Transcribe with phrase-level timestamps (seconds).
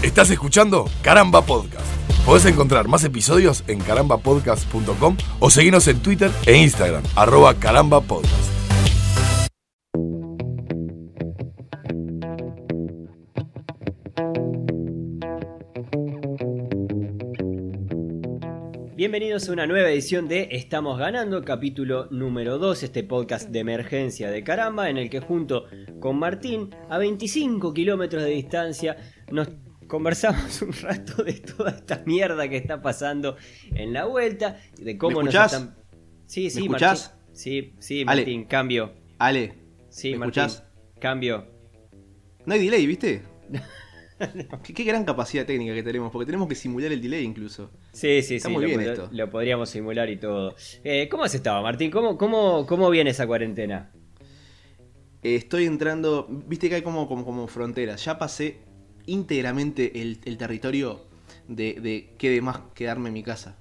[0.00, 1.84] Estás escuchando Caramba Podcast.
[2.24, 8.48] Podés encontrar más episodios en carambapodcast.com o seguirnos en Twitter e Instagram, arroba carambapodcast.
[18.94, 24.30] Bienvenidos a una nueva edición de Estamos Ganando, capítulo número 2, este podcast de emergencia
[24.30, 25.64] de caramba, en el que junto
[25.98, 28.96] con Martín, a 25 kilómetros de distancia,
[29.30, 29.48] nos
[29.88, 33.36] conversamos un rato de toda esta mierda que está pasando
[33.74, 35.76] en la vuelta, de cómo ¿Me nos están...
[36.26, 37.10] Sí, sí, ¿Me escuchás?
[37.14, 37.34] Martín.
[37.34, 38.22] Sí, sí, Ale.
[38.22, 38.92] Martín, cambio.
[39.18, 39.54] Ale,
[39.88, 40.64] Sí, ¿Me Martín, escuchás?
[41.00, 41.46] cambio.
[42.44, 43.22] no hay delay, ¿viste?
[44.64, 47.70] ¿Qué, qué gran capacidad técnica que tenemos, porque tenemos que simular el delay incluso.
[47.92, 49.08] Sí, sí, Está sí, muy lo, bien esto.
[49.12, 50.54] lo podríamos simular y todo.
[50.84, 51.90] Eh, ¿Cómo has estado, Martín?
[51.90, 53.92] ¿Cómo, cómo, ¿Cómo viene esa cuarentena?
[55.22, 58.04] Eh, estoy entrando, viste que hay como, como, como fronteras.
[58.04, 58.58] Ya pasé
[59.08, 61.04] íntegramente el, el territorio
[61.48, 63.56] de, de qué de más quedarme en mi casa.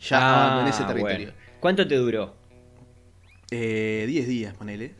[0.00, 1.26] Ya Ah, abandoné ese territorio.
[1.32, 1.32] bueno.
[1.60, 2.34] ¿Cuánto te duró?
[3.50, 4.94] Eh, 10 días, ponele.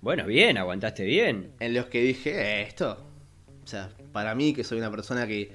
[0.00, 1.52] Bueno, bien, aguantaste bien.
[1.60, 3.06] En los que dije, eh, esto.
[3.62, 5.50] O sea, para mí, que soy una persona que,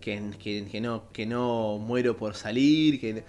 [0.00, 3.24] que, que- que no, que no muero por salir, que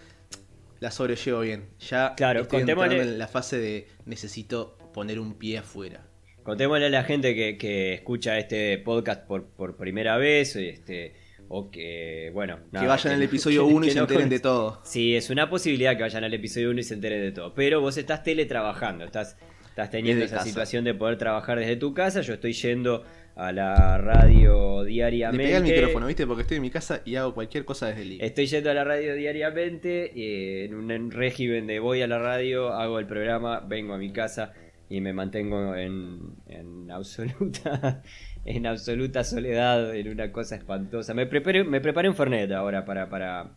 [0.80, 1.66] la sobrellevo bien.
[1.80, 6.06] Ya Claro, estoy en la fase de necesito poner un pie afuera.
[6.46, 11.14] Contémosle a la gente que, que escucha este podcast por, por primera vez, este,
[11.48, 14.40] o que, bueno, que vayan al episodio que- 1 y se no enteren con- de
[14.40, 14.80] todo.
[14.86, 17.54] Sí, es una posibilidad que vayan al episodio 1 y se enteren de todo.
[17.56, 19.38] Pero vos estás teletrabajando, estás,
[19.68, 20.48] estás teniendo Desde esa casa.
[20.48, 22.22] situación de poder trabajar desde tu casa.
[22.22, 23.04] Yo estoy yendo
[23.36, 25.44] a la radio Le diariamente.
[25.46, 26.26] pegué al micrófono, ¿viste?
[26.28, 28.22] Porque estoy en mi casa y hago cualquier cosa desde el link.
[28.24, 32.70] Estoy yendo a la radio diariamente, eh, en un régimen de voy a la radio,
[32.70, 34.54] hago el programa, vengo a mi casa
[34.90, 38.04] y me mantengo en, en absoluta
[38.46, 41.14] en absoluta soledad, en una cosa espantosa.
[41.14, 43.56] Me preparé, me preparé un Fernet ahora para para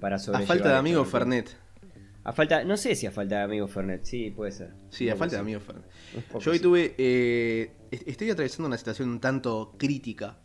[0.00, 1.56] para A falta de amigo Fernet.
[2.24, 4.70] A falta, no sé si a falta de amigo Fernet, sí, puede ser.
[4.90, 5.84] Sí, a falta de amigo Fernet.
[6.40, 6.94] Yo hoy tuve.
[6.98, 10.38] eh, est- estoy atravesando una situación un tanto crítica.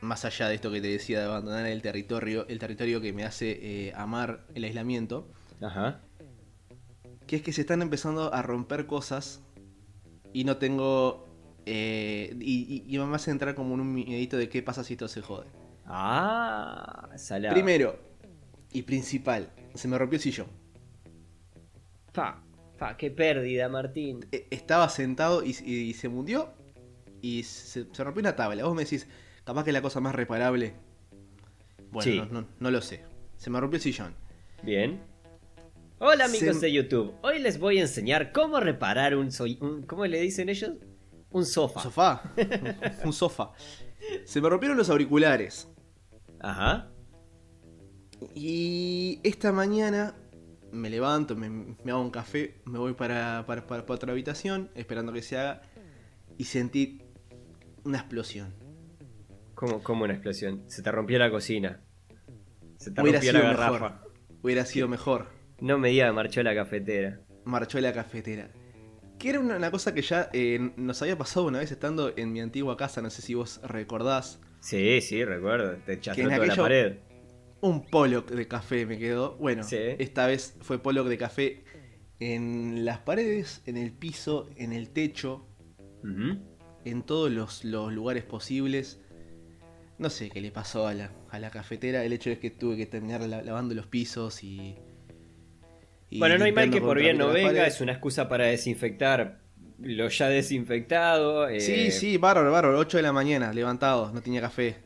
[0.00, 3.24] Más allá de esto que te decía de abandonar el territorio, el territorio que me
[3.24, 3.58] hace
[3.88, 5.30] eh, amar el aislamiento.
[5.62, 6.00] Ajá.
[7.26, 9.42] Que es que se están empezando a romper cosas
[10.32, 11.26] y no tengo.
[11.66, 14.94] eh, y, y- y me hace entrar como en un miedito de qué pasa si
[14.94, 15.46] esto se jode.
[15.86, 17.54] Ah, salado.
[17.54, 17.98] Primero
[18.72, 20.48] y principal, se me rompió el sillón.
[22.12, 22.42] Pa,
[22.78, 24.26] pa, qué pérdida, Martín.
[24.32, 26.50] Eh, Estaba sentado y, y- y se mundió
[27.22, 28.64] y se, se rompió una tabla.
[28.64, 29.06] Vos me decís,
[29.44, 30.74] capaz que es la cosa más reparable.
[31.90, 32.18] Bueno, Sí.
[32.18, 33.04] no, no- no lo sé.
[33.36, 34.14] Se me rompió el sillón.
[34.62, 35.00] Bien.
[36.06, 37.14] Hola amigos Se- de YouTube.
[37.22, 40.72] Hoy les voy a enseñar cómo reparar un, so- un- ¿cómo le dicen ellos?
[41.30, 41.80] Un sofá.
[41.80, 42.22] ¿Un sofá?
[43.04, 43.52] Un sofá.
[44.26, 45.66] Se me rompieron los auriculares.
[46.40, 46.90] Ajá.
[48.34, 50.14] Y esta mañana
[50.72, 54.70] me levanto, me, me hago un café, me voy para, para, para- para otra habitación,
[54.74, 55.62] esperando que se haga.
[56.36, 57.00] Y sentí
[57.84, 58.52] una explosión.
[59.54, 60.64] ¿Cómo, cómo una explosión?
[60.66, 61.80] Se te rompió la cocina.
[62.76, 63.56] Se te Hubiera rompió la mejor.
[63.56, 64.02] garrafa.
[64.42, 65.28] Hubiera sido mejor.
[65.60, 67.20] No me diga marchó la cafetera.
[67.44, 68.50] marchó la cafetera.
[69.18, 72.32] Que era una, una cosa que ya eh, nos había pasado una vez estando en
[72.32, 74.40] mi antigua casa, no sé si vos recordás.
[74.60, 75.76] Sí, sí, recuerdo.
[75.86, 76.96] Te echaste toda la aquello- pared.
[77.60, 79.36] Un pollock de café me quedó.
[79.36, 79.76] Bueno, Sí.
[79.98, 81.64] esta vez fue pollock de café
[82.20, 85.46] en las paredes, en el piso, en el techo,
[86.84, 89.00] en todos los, los lugares posibles.
[89.98, 92.04] No sé qué le pasó a la, a la cafetera.
[92.04, 94.76] El hecho es que tuve que terminar la- lavando los pisos y.
[96.10, 97.66] y Bueno, no hay mal que por bien no venga.
[97.66, 99.40] Es una excusa para desinfectar
[99.80, 101.48] lo ya desinfectado.
[101.48, 102.78] eh, Sí, sí, bárbaro, bárbaro.
[102.78, 104.76] 8 de la mañana, levantado, no tenía café.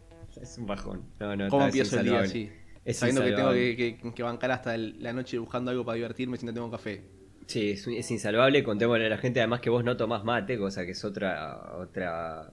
[0.41, 1.03] Es un bajón.
[1.21, 2.51] No, no, ¿Cómo empiezo el día así?
[2.93, 6.37] Sabiendo que tengo que, que- que bancar hasta el- la noche buscando algo para divertirme
[6.39, 7.03] si no tengo café.
[7.47, 8.63] Sí, es, es insalvable.
[8.63, 11.77] Contémosle a la gente además que vos no tomás mate, cosa que es otra.
[11.79, 12.51] otra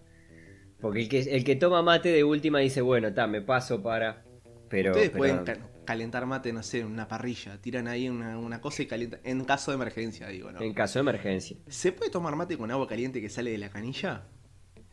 [0.82, 4.24] Porque el que, el que toma mate de última dice, bueno, está, me paso para.
[4.70, 4.92] Pero.
[4.92, 5.44] Ustedes pero- pueden
[5.86, 7.62] calentar mate, no sé, en una parrilla.
[7.62, 9.20] Tiran ahí una, una cosa y calientan.
[9.24, 10.60] En caso de emergencia, digo, ¿no?
[10.62, 11.58] En caso de emergencia.
[11.68, 14.24] ¿Se puede tomar mate con agua caliente que sale de la canilla?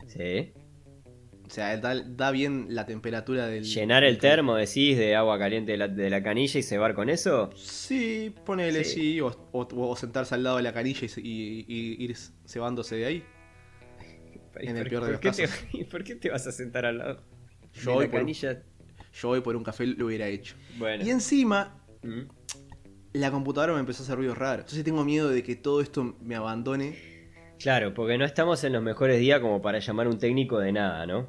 [0.07, 0.53] Sí.
[1.45, 3.63] O sea, da, da bien la temperatura del.
[3.65, 7.09] Llenar el termo, decís, de agua caliente de la, de la canilla y cebar con
[7.09, 7.49] eso.
[7.55, 8.93] Sí, ponele Sí.
[9.01, 12.15] sí, o, o- o sentarse al lado de la canilla y, y- y ir
[12.47, 13.23] cebándose de ahí.
[14.55, 15.49] En el ¿Por- peor de los te- casos.
[15.73, 17.23] ¿y ¿Por qué te vas a sentar al lado?
[17.73, 18.63] Yo de voy la por canilla.
[19.13, 20.55] Yo hoy por un café lo hubiera hecho.
[20.77, 21.03] Bueno.
[21.05, 22.21] Y encima, Mm.
[23.13, 24.61] la computadora me empezó a hacer ruidos raros.
[24.65, 26.97] Entonces tengo miedo de que todo esto me abandone.
[27.59, 30.71] Claro, porque no estamos en los mejores días como para llamar a un técnico de
[30.73, 31.27] nada, ¿no?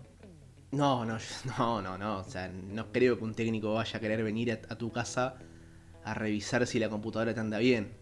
[0.72, 1.18] No, no,
[1.58, 2.18] no, no, no.
[2.18, 5.36] O sea, no creo que un técnico vaya a querer venir a, a tu casa
[6.04, 7.92] a revisar si la computadora te anda bien.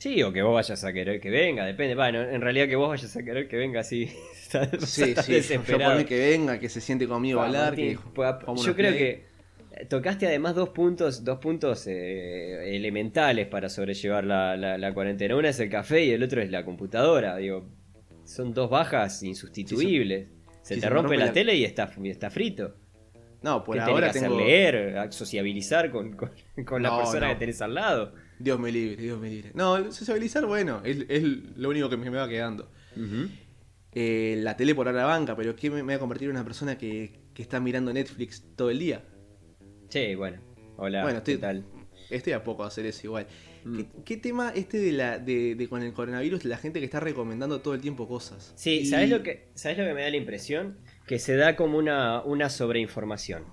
[0.00, 1.94] Sí, o que vos vayas a querer que venga, depende.
[1.94, 4.06] Bueno, en realidad que vos vayas a querer que venga así.
[4.06, 6.04] Sí, sí, yo desesperado.
[6.06, 7.64] que venga, que se siente conmigo a hablar.
[7.72, 8.98] Martín, que jugamos yo creo play.
[9.78, 15.36] que tocaste además dos puntos, dos puntos eh, elementales para sobrellevar la, la- la cuarentena.
[15.36, 17.36] Una es el café y el otro es la computadora.
[17.36, 17.68] Digo,
[18.24, 20.28] son dos bajas insustituibles.
[20.62, 22.74] Se sí, te se rompe, rompe la, la- tele y está, y está frito.
[23.42, 24.34] No, por ¿Qué tenés ahora que tengo.
[24.36, 24.46] hacer?
[24.46, 26.32] Leer, sociabilizar con, con-
[26.64, 27.32] con la persona no.
[27.34, 28.14] que tenés al lado.
[28.40, 29.52] Dios me libre, Dios me libre.
[29.54, 31.22] No, sociabilizar, bueno, es, es
[31.56, 32.70] lo único que me, va quedando.
[33.92, 36.44] Eh, la tele por ahora banca, pero ¿qué me, me va a convertir en una
[36.44, 39.04] persona que, que está mirando Netflix todo el día?
[39.88, 40.38] Sí, bueno.
[40.76, 41.64] Hola, Bueno, ¿qué estoy- tal?
[42.08, 43.26] Estoy a poco de hacer eso igual.
[43.64, 43.76] Mm.
[43.76, 46.44] ¿Qué, qué tema este de la de, de con el coronavirus?
[46.44, 48.52] La gente que está recomendando todo el tiempo cosas.
[48.56, 50.78] Sí, Y- ¿sabes lo que sabes lo que me da la impresión?
[51.06, 53.44] Que se da como una, una sobreinformación.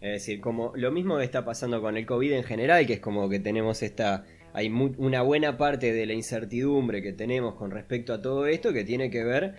[0.00, 3.00] Es decir, como lo mismo que está pasando con el COVID en general, que es
[3.00, 8.12] como que tenemos esta hay una buena parte de la incertidumbre que tenemos con respecto
[8.12, 9.56] a todo esto que tiene que ver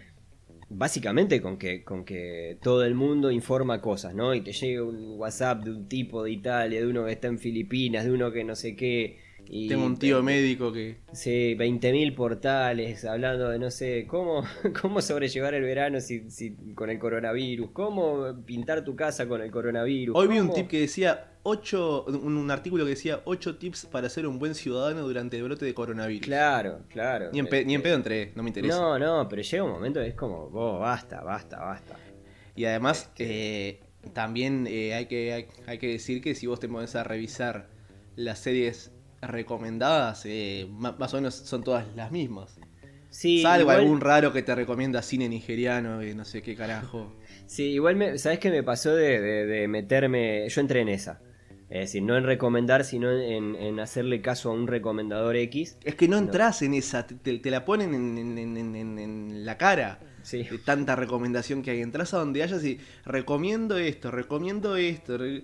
[0.69, 4.33] básicamente con que con que todo el mundo informa cosas, ¿no?
[4.33, 7.39] Y te llega un WhatsApp de un tipo de Italia, de uno que está en
[7.39, 10.97] Filipinas, de uno que no sé qué y Tengo un tío médico que.
[11.11, 14.43] Sí, 20.000 portales hablando de no sé cómo,
[14.81, 19.49] cómo sobrellevar el verano si, si- con el coronavirus, cómo pintar tu casa con el
[19.51, 20.15] coronavirus.
[20.15, 24.09] Hoy vi un tip que decía ocho, un, un artículo que decía 8 tips para
[24.09, 26.25] ser un buen ciudadano durante el brote de coronavirus.
[26.25, 27.29] Claro, claro.
[27.31, 28.77] Ni en, pe- ni en Este, pedo entré, no me interesa.
[28.77, 31.97] No, no, pero llega un momento que es como, vos, basta, basta, basta.
[32.55, 33.79] Y además, eh,
[34.13, 37.69] también eh, hay, que, hay, hay que decir que si vos te pones a revisar
[38.15, 42.59] las series recomendadas, eh, más o menos son todas las mismas.
[43.09, 47.15] Sí, Salvo igual, algún raro que te recomienda cine nigeriano y no sé qué carajo.
[47.47, 50.47] sí, igual me, ¿sabes qué me pasó de, de- de meterme?
[50.47, 51.19] Yo entré en esa.
[51.71, 55.77] Es decir, no en recomendar, sino en, en hacerle caso a un recomendador X.
[55.83, 56.25] Es que no No.
[56.25, 59.99] entras en esa, te, te- la ponen en, en- en- en- en- en la cara.
[60.23, 60.43] Sí.
[60.43, 61.81] De tanta recomendación que hay.
[61.81, 65.17] Entras a donde hayas y recomiendo esto, recomiendo esto.
[65.17, 65.43] re-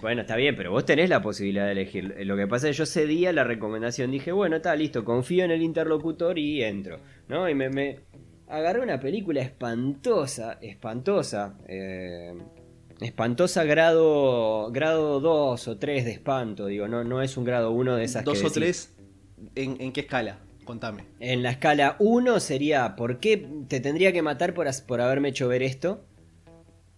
[0.00, 2.14] Bueno, está bien, pero vos tenés la posibilidad de elegir.
[2.26, 4.10] Lo que pasa es que yo cedía la recomendación.
[4.10, 6.98] Dije, bueno, está listo, confío en el interlocutor y entro.
[7.28, 7.48] ¿No?
[7.48, 8.00] Y me, me
[8.48, 11.54] agarré una película espantosa, espantosa.
[11.66, 12.34] eh,
[13.00, 16.66] espantosa grado grado 2 o 3 de espanto.
[16.66, 18.52] Digo, no, no es un grado 1 de esas Dos que o decís.
[18.52, 18.96] tres.
[19.54, 20.38] ¿En, en qué escala?
[20.64, 21.04] Contame.
[21.20, 25.48] En la escala 1 sería, ¿por qué te tendría que matar por, por haberme hecho
[25.48, 26.04] ver esto?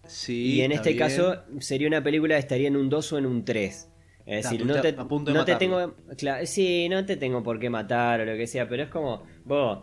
[0.07, 0.55] Sí.
[0.55, 0.99] y en este bien.
[0.99, 3.89] caso sería una película que estaría en un 2 o en un 3.
[4.25, 5.95] Es decir, tú no te, no te tengo.
[6.17, 9.23] Claro, sí, no te tengo por qué matar o lo que sea, pero es como.
[9.45, 9.79] Vos.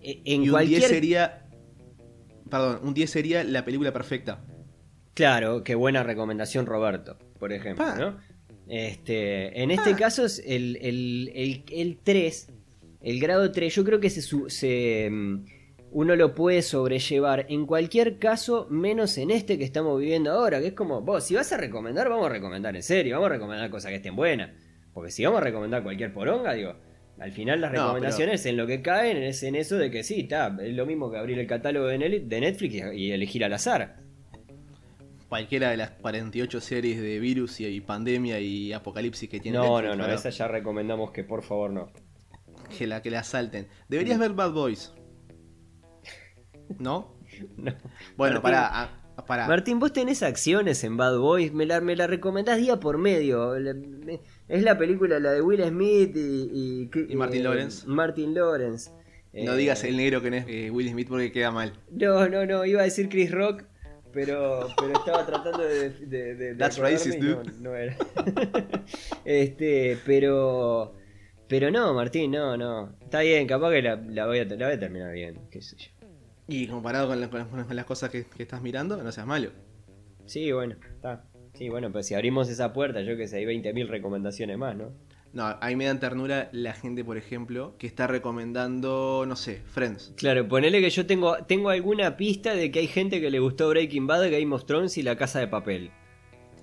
[0.00, 0.78] e- En y un cualquier.
[0.80, 1.48] 10 sería.
[2.48, 4.44] Perdón, un 10 sería la película perfecta.
[5.14, 7.96] Claro, qué buena recomendación, Roberto, por ejemplo, Pa.
[7.96, 8.16] ¿no?
[8.68, 9.96] Este, en este Pa.
[9.96, 12.52] caso, es el, el, el, el 3,
[13.00, 15.44] el grado 3, yo creo que se, se, mm,
[15.90, 20.68] uno lo puede sobrellevar en cualquier caso, menos en este que estamos viviendo ahora, que
[20.68, 23.70] es como, vos, si vas a recomendar, vamos a recomendar en serio, vamos a recomendar
[23.70, 24.50] cosas que estén buenas.
[24.92, 26.74] Porque si vamos a recomendar cualquier poronga, digo,
[27.18, 30.20] al final las No, recomendaciones en lo que caen es en eso de que sí,
[30.20, 33.96] está, es lo mismo que abrir el catálogo de Netflix y, elegir al azar.
[35.28, 39.90] Cualquiera de las 48 series de virus y, pandemia y apocalipsis que tiene No, Netflix,
[39.90, 41.92] no, no, para esa ya recomendamos que por favor no.
[42.76, 43.68] Que la que la salten.
[43.88, 44.92] Deberías ver Bad Boys.
[46.78, 47.16] ¿No?
[47.56, 47.72] No.
[48.16, 48.42] Bueno, Martín.
[48.42, 48.82] para.
[48.82, 49.46] ah, para.
[49.46, 53.54] Martín, vos tenés acciones en Bad Boys, me la, me la recomendás día por medio.
[54.48, 57.86] Es la película la de Will Smith y, y, Y Martin Lawrence.
[57.86, 58.90] Martin Lawrence.
[59.34, 61.74] no Eh, digas el negro que no es eh, Will Smith porque queda mal.
[61.90, 63.64] No, no, no, iba a decir Chris Rock,
[64.12, 65.90] pero, pero estaba tratando de.
[65.90, 67.52] de, de- de That's racist, no- dude.
[67.60, 67.94] no era.
[69.24, 70.94] este, pero.
[71.46, 72.94] Pero no, Martín, no, no.
[73.02, 75.76] Está bien, capaz que la, la voy, a, la voy a terminar bien, qué sé
[75.76, 75.90] yo.
[76.48, 79.50] Y comparado con, la- con las- cosas que, que estás mirando, no seas malo.
[80.26, 81.24] Sí, bueno, está.
[81.54, 84.92] Sí, bueno, pues si abrimos esa puerta, yo que sé, hay 20.000 recomendaciones más, ¿no?
[85.32, 89.60] No, a mí me dan ternura la gente, por ejemplo, que está recomendando, no sé,
[89.66, 90.14] Friends.
[90.16, 93.68] Claro, ponele que yo tengo, tengo alguna pista de que hay gente que le gustó
[93.68, 95.90] Breaking Bad, Game of Thrones y La Casa de Papel.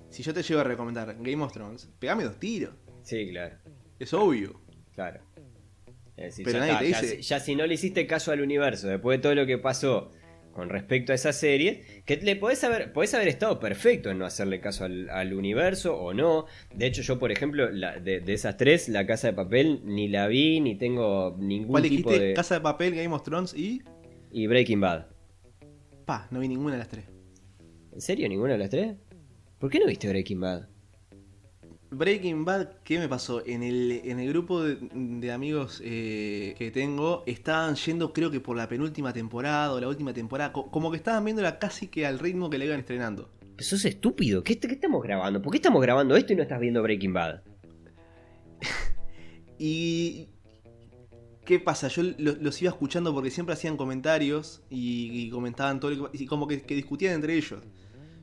[0.10, 2.74] Si yo te llego a recomendar Game of Thrones, pegame dos tiros.
[3.04, 3.56] Sí, claro,
[4.00, 4.60] Es obvio.
[4.96, 5.20] claro.
[6.18, 8.32] Es decir, Pero ya, nadie está, te dice- si- ya si no le hiciste caso
[8.32, 10.12] al universo, después de todo lo que pasó
[10.54, 14.26] con respecto a esa serie, que le podés haber, podés haber estado perfecto en no
[14.26, 16.46] hacerle caso al, al universo o no.
[16.74, 20.08] De hecho, yo, por ejemplo, la- de, de esas tres, La Casa de Papel, ni
[20.08, 22.28] la vi, ni tengo ningún ¿Cuál tipo dijiste?
[22.30, 22.34] de...
[22.36, 23.82] Casa de Papel, Game of Thrones y...
[24.32, 25.08] Y Breaking Bad.
[26.06, 27.04] Pa, no vi ninguna de las tres.
[27.92, 28.30] ¿En serio?
[28.30, 28.96] ¿Ninguna de las tres?
[29.60, 30.68] ¿Por qué no viste Breaking Bad?
[31.98, 33.46] Breaking Bad, ¿qué me pasó?
[33.46, 38.40] En el, en el grupo de, de amigos eh, que tengo, estaban yendo creo que
[38.40, 42.06] por la penúltima temporada o la última temporada, co- como que estaban viéndola casi que
[42.06, 43.30] al ritmo que le iban estrenando.
[43.56, 44.44] Pero sos estúpido.
[44.44, 45.42] ¿Qué, qué estamos grabando?
[45.42, 47.42] ¿Por qué estamos grabando esto y no estás viendo Breaking Bad?
[49.58, 50.30] Y...
[51.46, 51.88] ¿Qué pasa?
[51.90, 56.24] Yo lo- los iba escuchando porque siempre hacían comentarios y, y comentaban todo lo que...
[56.24, 57.62] Y como que, que discutían entre ellos.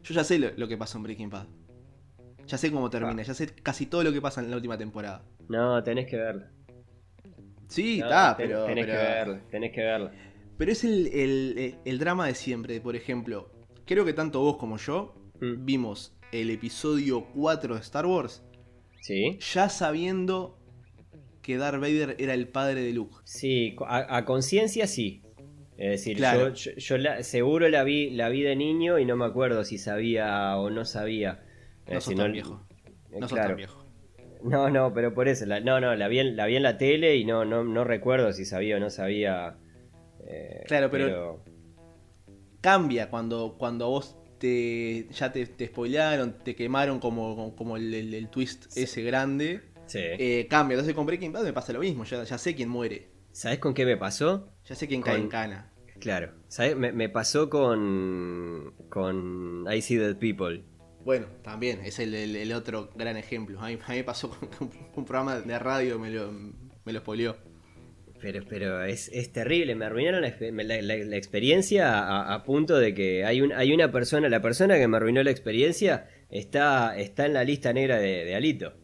[0.02, 1.46] Yo ya sé lo, lo que pasó en Breaking Bad.
[2.46, 3.24] Ya sé cómo termina, Ah.
[3.24, 5.24] ya sé casi todo lo que pasa en la última temporada.
[5.48, 6.50] No, tenés que verla.
[7.68, 8.64] Sí, No, está, ten- pero...
[8.66, 10.12] Tenés pero- que verla, tenés que verla.
[10.58, 12.80] Pero es el, el- el- drama de siempre.
[12.80, 13.50] Por ejemplo,
[13.86, 15.64] creo que tanto vos como yo Mm.
[15.64, 18.42] vimos el episodio 4 de Star Wars
[19.00, 19.38] ¿Sí?
[19.52, 20.58] ya sabiendo
[21.42, 23.16] que Darth Vader era el padre de Luke.
[23.24, 25.22] Sí, a, a conciencia sí.
[25.76, 26.50] Es decir, Claro.
[26.54, 29.64] yo, yo- yo la- seguro la vi, la vi de niño y no me acuerdo
[29.64, 31.42] si sabía o no sabía.
[31.86, 32.62] Es No sos tan viejo.
[33.10, 33.48] eh, No sos claro.
[33.50, 33.84] tan viejo.
[34.44, 36.76] No, no, pero por eso, la- no, no, la vi en, la vi en la
[36.78, 39.56] tele y no, no, no recuerdo si sabía o no sabía.
[40.26, 41.42] eh, Claro, pero-
[42.60, 48.14] Cambia cuando, cuando vos te, ya te, te spoilearon, te quemaron como, como el, el-
[48.14, 49.60] el twist ese grande.
[49.86, 49.98] Sí.
[50.00, 50.74] eh, cambia.
[50.76, 52.04] Entonces con Breaking Bad me pasa lo mismo.
[52.04, 53.10] Ya, ya sé quién muere.
[53.32, 54.52] ¿Sabes con qué me pasó?
[54.64, 55.72] Ya sé quién cae en cana.
[55.98, 56.76] Claro, ¿sabes?
[56.76, 58.74] Me, me pasó con.
[58.88, 60.64] con I See Dead People.
[61.04, 63.60] Bueno, también, es el, el- el otro gran ejemplo.
[63.60, 66.92] A mí, a mí me pasó con, con un programa de radio, me lo, me
[66.92, 67.36] lo spoileó.
[68.20, 70.32] Pero, pero es, es terrible, me arruinaron la,
[70.62, 74.40] la- la- la experiencia a, a punto de que hay, un, hay una persona, la
[74.40, 78.74] persona que me arruinó la experiencia está, está en la lista negra de, de Alito.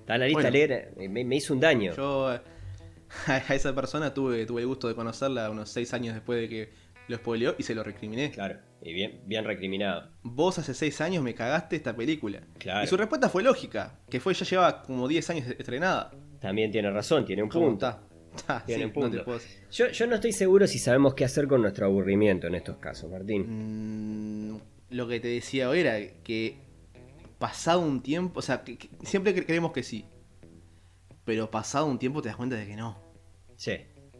[0.00, 0.58] Está en la lista Bueno.
[0.58, 1.94] negra, me, me hizo un daño.
[1.94, 2.26] Yo
[3.26, 6.68] a esa persona tuve, tuve el gusto de conocerla unos seis años después de que
[7.10, 8.30] lo spoileó y se lo recriminé.
[8.30, 10.10] Claro, y bien, bien recriminado.
[10.22, 12.40] Vos hace seis años me cagaste esta película.
[12.58, 12.84] Claro.
[12.84, 16.10] Y su respuesta fue lógica, que fue ya llevaba como 10 años estrenada.
[16.40, 17.86] También tiene razón, tiene un ¿Cómo punto.
[17.88, 18.02] está?
[18.48, 19.08] Ah, Tiene sí, un punto.
[19.10, 19.60] no te puedo decir.
[19.72, 23.10] Yo, yo no estoy seguro si sabemos qué hacer con nuestro aburrimiento en estos casos,
[23.10, 24.52] Martín.
[24.54, 26.58] Mm, lo que te decía hoy era que
[27.40, 30.04] pasado un tiempo, o sea, que- que siempre cre- creemos que sí.
[31.24, 32.98] Pero pasado un tiempo te das cuenta de que no.
[33.56, 33.72] Sí.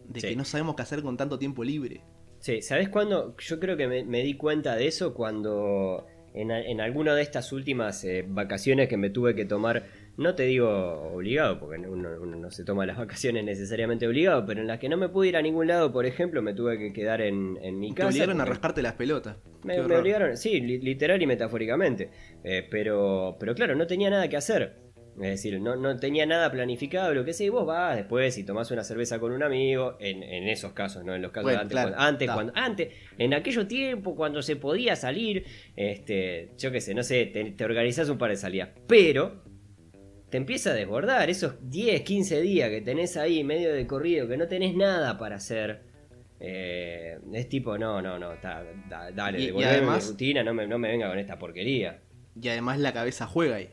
[0.06, 0.28] De Sí.
[0.30, 2.02] que no sabemos qué hacer con tanto tiempo libre.
[2.40, 3.36] Sí, ¿sabes cuándo?
[3.38, 7.52] Yo creo que me, me di cuenta de eso cuando en, en alguna de estas
[7.52, 9.84] últimas eh, vacaciones que me tuve que tomar,
[10.16, 14.60] no te digo obligado, porque uno, uno no se toma las vacaciones necesariamente obligado, pero
[14.62, 16.92] en las que no me pude ir a ningún lado, por ejemplo, me tuve que
[16.94, 18.08] quedar en, en mi Te casa.
[18.08, 19.36] obligaron a rascarte las pelotas.
[19.62, 22.10] Me, me obligaron, sí, li- literal y metafóricamente.
[22.42, 24.78] Eh, pero, pero claro, no tenía nada que hacer.
[25.16, 28.44] Es decir, no, no tenía nada planificado, lo que sea, y vos vas después y
[28.44, 31.58] tomás una cerveza con un amigo, en, en esos casos, no en los casos Bueno,
[31.58, 32.88] de antes, claro, cuando, antes, cuando, antes,
[33.18, 35.44] en aquellos tiempos cuando se podía salir,
[35.76, 39.42] este, yo qué sé, no sé, te, te organizás un par de salidas, pero
[40.30, 44.36] te empieza a desbordar esos 10, 15 días que tenés ahí medio de corrido, que
[44.36, 45.82] no tenés nada para hacer.
[46.42, 50.42] eh, es tipo, no, no, no, ta- da- dale, Y- y devolveme además- mi rutina,
[50.42, 52.00] no me, no me venga con esta porquería.
[52.40, 53.68] Y además la cabeza juega ahí.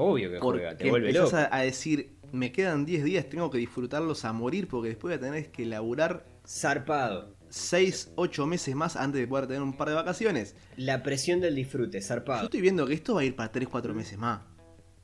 [0.00, 1.54] Obvio que Porque juega, te vuelve empezás loco.
[1.54, 5.26] a, a decir, me quedan 10 días, tengo que disfrutarlos a morir porque después voy
[5.26, 7.34] a tener que laburar Zarpado.
[7.48, 10.54] 6, 8 meses más antes de poder tener un par de vacaciones.
[10.76, 12.44] La presión del disfrute, Yo zarpado.
[12.44, 14.40] estoy viendo que esto va a ir para 3, 4 meses más.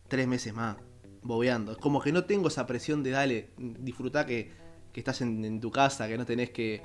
[0.09, 0.77] 3 meses más.
[1.23, 1.73] Bobeando.
[1.73, 4.51] Es como que no tengo esa presión de dale, disfrutar que,
[4.93, 6.83] que estás en, en tu casa, que no tenés que,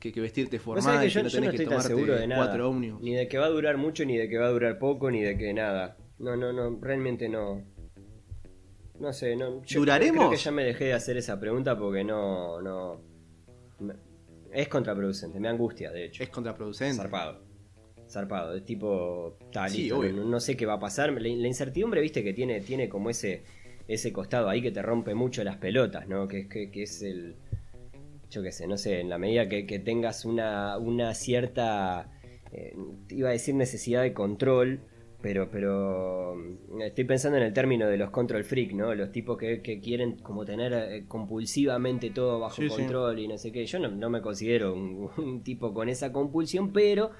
[0.00, 1.88] que- que vestirte formal, que que, yo, no yo no tenés que estoy tan tomarte
[1.94, 2.44] seguro de nada.
[2.46, 3.02] 4 ómnibus.
[3.02, 5.20] Ni de que va a durar mucho, ni de que va a durar poco, ni
[5.22, 5.96] de que nada.
[6.18, 7.62] No, no, no, realmente no.
[9.00, 9.62] No sé, no.
[9.64, 10.18] Yo ¿Duraremos?
[10.18, 13.00] Creo que ya me dejé de hacer esa pregunta porque no, no.
[14.52, 16.22] Es contraproducente, me angustia, de hecho.
[16.22, 16.96] Es contraproducente.
[16.96, 17.40] Zarpado.
[18.08, 19.38] Zarpado, es tipo.
[19.40, 21.10] Está Sí, no, no sé qué va a pasar.
[21.12, 23.42] La, la incertidumbre, viste, que tiene, tiene como ese,
[23.88, 26.28] ese costado ahí que te rompe mucho las pelotas, ¿no?
[26.28, 27.34] Que, que, que es el.
[28.30, 32.08] Yo qué sé, no sé, en la medida que, que tengas una, una cierta.
[32.52, 32.74] eh,
[33.08, 34.80] iba a decir necesidad de control.
[35.22, 38.94] Pero, pero mm, estoy pensando en el término de los control freak, ¿no?
[38.94, 42.76] Los tipos que, que quieren como tener eh, compulsivamente todo bajo Sí, sí.
[42.76, 43.64] control y no sé qué.
[43.64, 47.12] Yo no, no me considero un, un tipo con esa compulsión, pero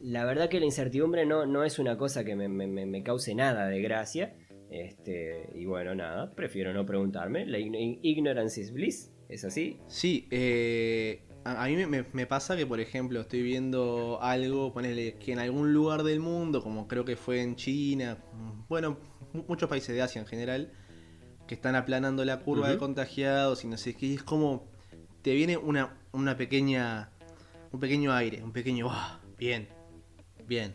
[0.00, 3.02] la verdad que la incertidumbre no, no es una cosa que me, me- me- me
[3.02, 4.34] cause nada de gracia.
[4.70, 7.46] Este, y bueno, nada, prefiero no preguntarme.
[7.46, 9.78] La ign- ignorance is bliss, ¿es así?
[9.86, 15.38] Sí, eh, a, mí me, pasa que, por ejemplo, estoy viendo algo, ponele que en
[15.38, 18.18] algún lugar del mundo, como creo que fue en China,
[18.68, 18.98] bueno,
[19.32, 20.72] mu- muchos países de Asia en general,
[21.46, 24.66] que están aplanando la curva de contagiados y no sé qué, y es como
[25.22, 27.10] te viene una, una pequeña,
[27.72, 29.68] un pequeño aire, un pequeño, "Ah, bien,
[30.46, 30.74] bien.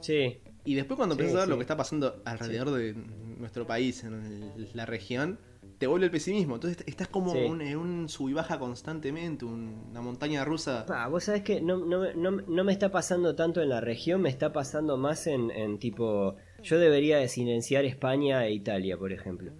[0.00, 0.40] Sí.
[0.64, 1.50] Y después cuando Sí, a ver sí.
[1.50, 5.38] lo que está pasando alrededor de nuestro país, en el- la región,
[5.78, 6.56] te vuelve el pesimismo.
[6.56, 7.38] Entonces estás como Sí.
[7.38, 10.84] un- en un sub y baja constantemente, un- una montaña rusa.
[10.86, 14.20] Pa, vos sabés que no, no, no, no me está pasando tanto en la región,
[14.20, 16.34] me está pasando más en, en tipo.
[16.62, 19.52] Yo debería de silenciar España e Italia, por ejemplo.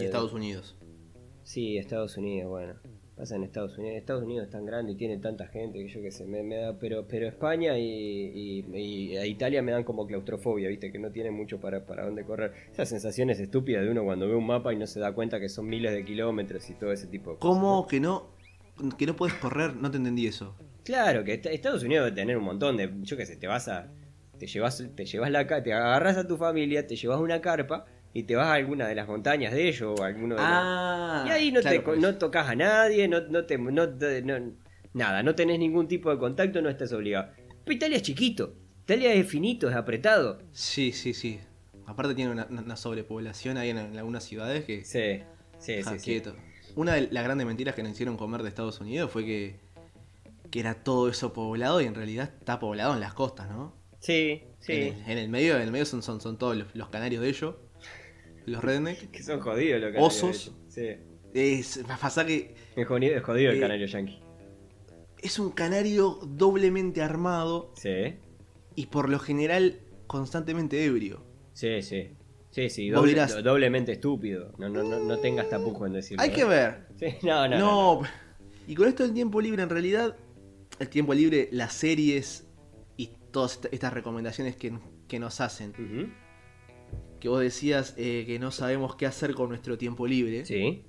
[0.00, 0.76] Y Estados Unidos.
[1.42, 2.74] Sí, Estados Unidos, bueno.
[3.16, 3.98] Pasa en Estados Unidos.
[3.98, 6.56] Estados Unidos es tan grande y tiene tanta gente que yo qué sé, me, me
[6.56, 6.78] da.
[6.78, 11.10] Pero, pero España y, y- y a Italia me dan como claustrofobia, viste, que no
[11.10, 12.52] tiene mucho para, para dónde correr.
[12.72, 15.48] Esas sensaciones estúpidas de uno cuando ve un mapa y no se da cuenta que
[15.50, 17.54] son miles de kilómetros y todo ese tipo de cosas.
[17.54, 18.30] ¿Cómo que no,
[18.98, 19.76] que no puedes correr?
[19.76, 20.56] No te entendí eso.
[20.82, 22.90] Claro, que est- Estados Unidos debe tener un montón de.
[23.02, 23.92] Yo qué sé, te vas a.
[24.38, 28.24] Te llevas, te llevas la te agarras a tu familia, te llevas una carpa y
[28.24, 31.30] te vas a alguna de las montañas de ellos o alguno de los- Ah, Y
[31.30, 32.00] ahí no, claro, te, pues.
[32.00, 34.52] no tocas a nadie, no, no te, no
[34.94, 37.32] nada, no tenés ningún tipo de contacto, no estás obligado.
[37.64, 40.40] Pero Italia es chiquito, Italia es finito, es apretado.
[40.52, 41.40] Sí, sí, sí.
[41.86, 44.84] Aparte tiene una, una sobrepoblación ahí en, en algunas ciudades que...
[44.84, 45.22] Sí,
[45.58, 45.98] sí, Ja, sí.
[45.98, 46.04] sí.
[46.04, 46.34] quieto.
[46.74, 49.56] Una de las grandes mentiras que nos hicieron comer de Estados Unidos fue que,
[50.50, 53.74] que era todo eso poblado y en realidad está poblado en las costas, ¿no?
[54.00, 54.72] Sí, sí.
[54.72, 57.22] En, el, en el medio, en el medio son, son, son todos los, los canarios
[57.22, 57.54] de ellos,
[58.46, 59.10] los redneck.
[59.12, 60.22] Que son jodidos los canarios.
[60.22, 60.52] Osos.
[60.68, 60.88] Sí.
[61.34, 64.20] Es, pasa que Es jodido, es jodido el Eh, canario yankee.
[65.22, 68.16] es un canario doblemente armado Sí,
[68.74, 71.24] y por lo general constantemente ebrio.
[71.54, 72.10] sí, sí.
[72.50, 74.52] Sí, sí, doble- do- doblemente estúpido.
[74.58, 76.22] No, no, no, no tengas tapujo en decirlo.
[76.22, 76.32] Hay ¿eh?
[76.34, 76.86] que ver.
[76.98, 77.58] Sí, no, no.
[77.58, 78.08] No, no.
[78.68, 80.16] y con esto del tiempo libre, en realidad,
[80.78, 82.46] el tiempo libre, las series
[82.98, 85.72] y todas est- estas recomendaciones que, que nos hacen.
[87.22, 90.82] Que vos decías eh, que no sabemos qué hacer con nuestro tiempo libre, Sí.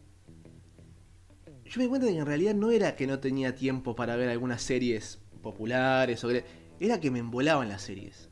[1.63, 4.15] yo me di cuenta de que en realidad no era que no tenía tiempo para
[4.15, 6.31] ver algunas series populares, o
[6.79, 8.31] era que me embolaban las series.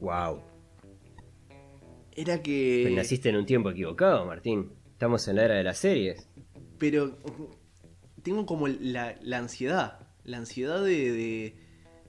[0.00, 0.42] Wow.
[2.12, 2.82] Era que...
[2.84, 4.70] Pero naciste en un tiempo equivocado, Martín.
[4.92, 6.28] Estamos en la era de las series.
[6.78, 7.18] Pero
[8.22, 10.06] tengo como la, la ansiedad.
[10.22, 11.56] La ansiedad de, de,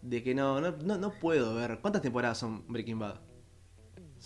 [0.03, 1.79] de que no, no, no, no puedo ver.
[1.81, 3.24] ¿Cuántas temporadas son Breaking Bad?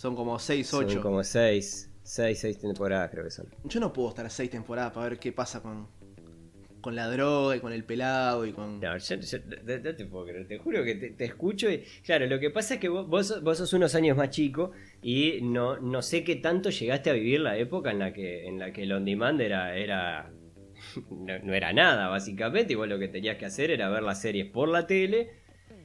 [0.00, 1.02] Son como 6, Son 8.
[1.02, 3.46] como seis, seis, seis temporadas creo que son.
[3.64, 5.88] Yo no puedo estar 6 temporadas para ver qué pasa con,
[6.80, 8.80] con la droga y con el pelado y con...
[8.80, 11.84] No, yo, yo- no, no te puedo creer, te juro que te, te escucho y...
[12.02, 14.70] Claro, lo que pasa es que vos, vos, vos sos unos años más chico
[15.02, 18.58] y no, no sé qué tanto llegaste a vivir la época en la que, en
[18.58, 19.76] la que el on demand era...
[19.76, 20.32] era
[21.10, 24.22] no, no era nada, básicamente, y vos lo que tenías que hacer era ver las
[24.22, 25.39] series por la tele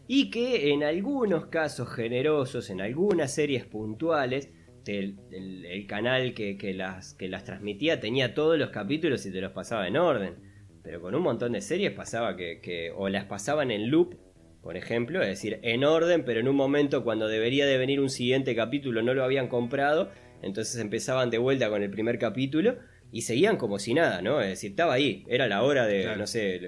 [0.07, 4.49] y que en algunos casos generosos, en algunas series puntuales,
[4.85, 9.31] el, el- el canal que, que las, que las transmitía tenía todos los capítulos y
[9.31, 10.35] te los pasaba en orden.
[10.83, 14.15] Pero con un montón de series pasaba que, que o las pasaban en loop,
[14.61, 18.09] por ejemplo, es decir, en orden, pero en un momento cuando debería de venir un
[18.11, 20.11] siguiente capítulo no lo habían comprado,
[20.43, 22.77] entonces empezaban de vuelta con el primer capítulo
[23.11, 24.41] y seguían como si nada, ¿no?
[24.41, 26.17] Es decir, estaba ahí, era la hora de, Claro.
[26.19, 26.59] no sé,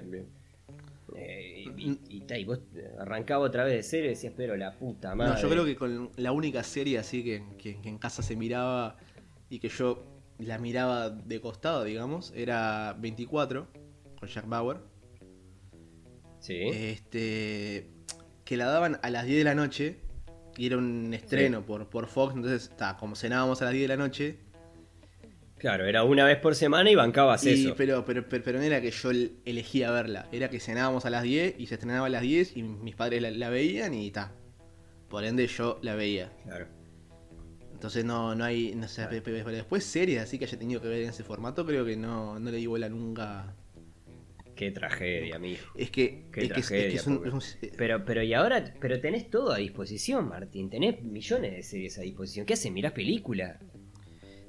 [1.77, 2.59] y, vos
[2.99, 5.33] arrancaba otra vez de serie y decías, pero la puta madre.
[5.35, 8.35] No, yo creo que con la única serie así que, que- que en casa se
[8.35, 8.97] miraba
[9.49, 10.03] y que yo
[10.39, 13.67] la miraba de costado, digamos, era 24
[14.19, 14.77] con Jack Bauer.
[16.39, 16.59] Sí.
[16.73, 17.89] Este
[18.45, 19.97] que la daban a las 10 de la noche
[20.57, 23.87] y era un estreno por, por Fox, entonces ta, como cenábamos a las 10 de
[23.89, 24.37] la noche,
[25.57, 27.73] Claro, era una vez por semana y bancabas y- eso.
[27.75, 31.09] pero, pero, pero, pero no era que yo el- elegía verla, era que cenábamos a
[31.09, 34.11] las 10 y se estrenaba a las 10 y mis padres la, la veían y
[34.11, 34.33] ta.
[35.09, 36.31] Por ende yo la veía.
[36.43, 36.67] Claro.
[37.73, 41.03] Entonces no, no hay, no sé, pero después series así que haya tenido que ver
[41.03, 43.55] en ese formato, creo que no, no le di bola nunca.
[44.55, 45.59] Qué tragedia, amigo.
[45.75, 48.99] Es que, Qué es, que es- es tragedia, que porque- Pero, pero y ahora, pero
[48.99, 50.69] tenés todo a disposición, Martín.
[50.71, 52.45] Tenés millones de series a disposición.
[52.47, 52.71] ¿Qué haces?
[52.71, 53.57] ¿Mirás películas?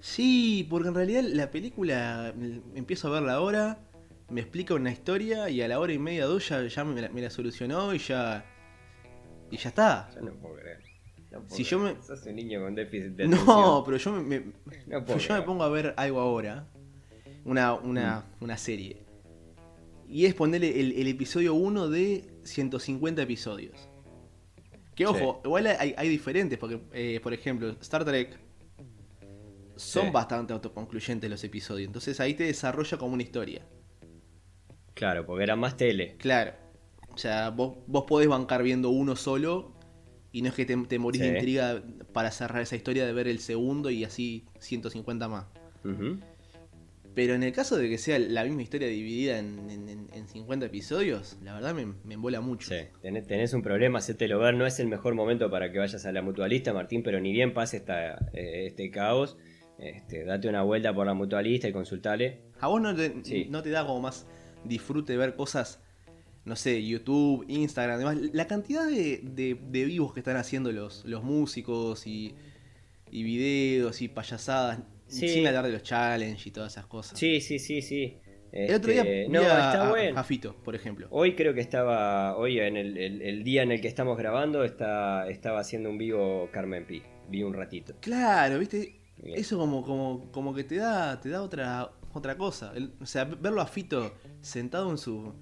[0.01, 3.79] Sí, porque en realidad la película mm, empiezo a verla ahora,
[4.31, 7.09] me explica una historia y a la hora y media dos ya, ya me, la,
[7.09, 8.45] me la solucionó y ya.
[9.51, 10.11] Y ya está.
[10.15, 10.79] Yo no puedo creer.
[11.31, 11.97] No puedo Si yo creer.
[11.97, 13.85] me- Sos un niño con déficit de No, atención.
[13.85, 14.53] pero yo me, me-
[14.87, 16.69] No puedo yo me pongo a ver algo ahora,
[17.45, 18.45] una, una, Mm.
[18.45, 19.03] una serie.
[20.07, 23.89] Y es ponerle el, el episodio 1 de 150 episodios.
[24.95, 28.39] Que ojo, igual hay, hay diferentes, porque eh, por ejemplo, Star Trek
[29.79, 30.11] son Sí.
[30.13, 31.87] bastante autoconcluyentes los episodios.
[31.87, 33.63] Entonces ahí te desarrolla como una historia.
[34.95, 36.17] Claro, porque era más tele.
[36.19, 36.53] Claro.
[37.11, 39.73] O sea, vos, vos podés bancar viendo uno solo
[40.33, 43.29] y no es que te, te morís de intriga para cerrar esa historia de ver
[43.29, 45.47] el segundo y así 150 más.
[47.15, 50.67] Pero en el caso de que sea la misma historia dividida en, en- en 50
[50.67, 52.69] episodios, la verdad me, me embola mucho.
[52.69, 54.55] Sí, tenés, tenés un problema, hacételo ver.
[54.55, 57.53] No es el mejor momento para que vayas a la mutualista, Martín, pero ni bien
[57.55, 59.37] pase esta, eh, este caos,
[59.79, 62.41] este, date una vuelta por la mutualista y consultale.
[62.61, 63.47] ¿A vos no te, Sí.
[63.51, 64.27] no te da como más
[64.65, 65.81] disfrute ver cosas,
[66.45, 68.17] no sé, YouTube, Instagram, demás?
[68.33, 72.35] La cantidad de, de- de vivos que están haciendo los, los músicos y,
[73.11, 75.27] y videos y payasadas, Sí.
[75.29, 77.19] sin hablar de los challenge y todas esas cosas.
[77.19, 78.19] Sí, sí, sí, sí.
[78.53, 80.19] El otro día Este, no, a, está a- bueno.
[80.19, 81.07] a Fito, por ejemplo.
[81.11, 84.65] Hoy creo que estaba, hoy en el, el- el día en el que estamos grabando,
[84.65, 87.03] está, estaba haciendo un vivo Carmen Pi.
[87.31, 87.95] Vi un ratito.
[88.01, 88.98] Claro, viste.
[89.25, 92.73] Eso como, como, como que te da, te da otra, otra cosa.
[92.75, 95.33] El- o sea, verlo a Fito sentado en su,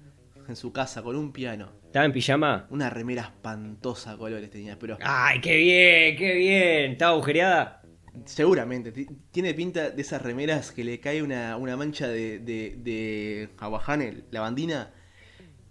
[0.47, 2.67] en su casa con un piano, ¿Estaba en pijama?
[2.69, 6.91] una remera espantosa colores tenía, pero ¡Ay, qué bien, qué bien!
[6.93, 7.81] ¿Estaba agujereada?
[8.25, 12.75] seguramente ti- tiene pinta de esas remeras que le cae una, una mancha de, de,
[12.79, 14.91] de aguajane, lavandina,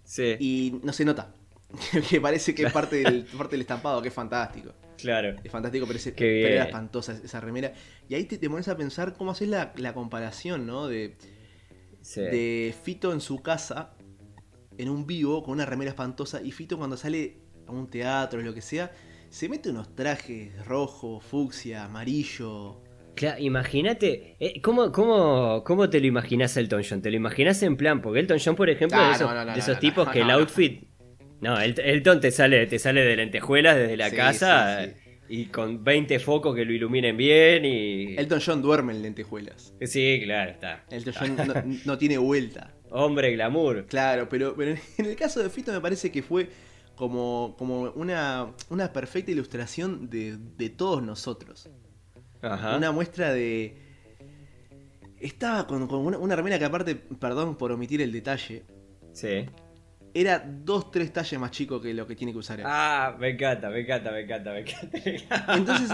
[0.05, 0.35] Sí.
[0.39, 1.33] y no se nota.
[2.09, 4.71] que parece que es parte del, parte del estampado, que es fantástico.
[4.97, 5.35] Claro.
[5.43, 7.73] Es fantástico, pero, pero era espantosa esa remera.
[8.09, 10.87] Y ahí te, te pones a pensar cómo haces la, la comparación, ¿no?
[10.87, 11.15] De,
[12.01, 12.21] Sí.
[12.21, 13.93] de Fito en su casa,
[14.77, 18.53] en un vivo, con una remera espantosa, y Fito cuando sale a un teatro lo
[18.53, 18.91] que sea,
[19.29, 22.81] se mete unos trajes rojo, fucsia, amarillo.
[23.15, 27.01] Claro, imagínate, eh, ¿cómo, cómo, ¿cómo te lo imaginas Elton John?
[27.01, 28.01] ¿Te lo imaginas en plan?
[28.01, 30.21] Porque Elton John, por ejemplo, Ah, de esos, no, no, no, de esos tipos que
[30.21, 30.86] el outfit...
[31.41, 34.91] No, El- Elton te sale, te sale de lentejuelas desde la Sí, casa sí,
[35.29, 38.15] y con 20 focos que lo iluminen bien y...
[38.17, 39.73] Elton John duerme en lentejuelas.
[39.81, 40.85] Sí, claro, está.
[40.89, 41.53] Elton John no,
[41.85, 42.73] no tiene vuelta.
[42.89, 43.85] Hombre glamour.
[43.87, 46.49] Claro, pero, pero en el caso de Fito me parece que fue
[46.95, 51.69] como, como una, una perfecta ilustración de, de todos nosotros.
[52.41, 52.77] Ajá.
[52.77, 53.75] Una muestra de...
[55.19, 58.63] Estaba con, con una, una remera que aparte, perdón por omitir el detalle,
[59.13, 59.45] Sí.
[60.19, 62.65] Era dos, tres talles más chico que lo que tiene que usar él.
[62.67, 64.97] Ah, me encanta, me encanta, me encanta, me encanta.
[65.05, 65.53] me encanta.
[65.55, 65.91] Entonces,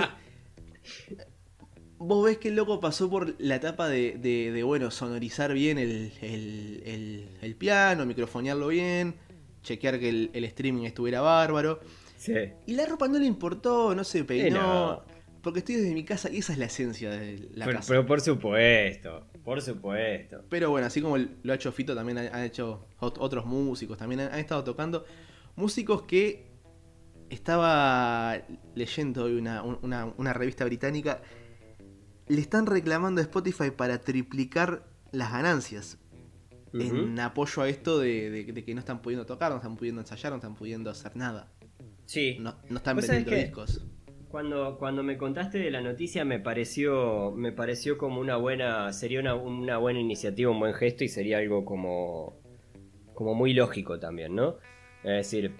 [1.97, 5.77] vos ves que el loco pasó por la etapa de, de- de, bueno, sonorizar bien
[5.77, 9.15] el, el- el- el piano, microfonearlo bien,
[9.62, 11.79] chequear que el, el streaming estuviera bárbaro.
[12.17, 12.33] Sí.
[12.67, 14.59] Y la ropa no le importó, no se peinó.
[14.62, 15.13] no.
[15.41, 17.89] Porque estoy desde mi casa y esa es la esencia de la Pero, casa.
[17.89, 20.43] pero por supuesto, por supuesto.
[20.49, 24.21] Pero bueno, así como lo ha hecho Fito, también han, hecho ot- otros músicos, también
[24.21, 25.06] han, han estado tocando.
[25.56, 26.47] Músicos que
[27.29, 28.41] estaba
[28.75, 31.21] leyendo hoy una, un- una- una revista británica,
[32.27, 35.97] le están reclamando a Spotify para triplicar las ganancias.
[36.73, 40.01] En apoyo a esto de, de- de que no están pudiendo tocar, no están pudiendo
[40.01, 41.51] ensayar, no están pudiendo hacer nada.
[42.06, 42.38] Sí.
[42.39, 43.86] No, no están ¿Vos sabés vendiendo discos.
[44.33, 49.19] Cuando, cuando me contaste de la noticia me pareció, me pareció como una buena, sería
[49.19, 52.41] una, una buena iniciativa, un buen gesto y sería algo como,
[53.13, 54.57] como muy lógico también, ¿no?
[55.03, 55.51] Es decir,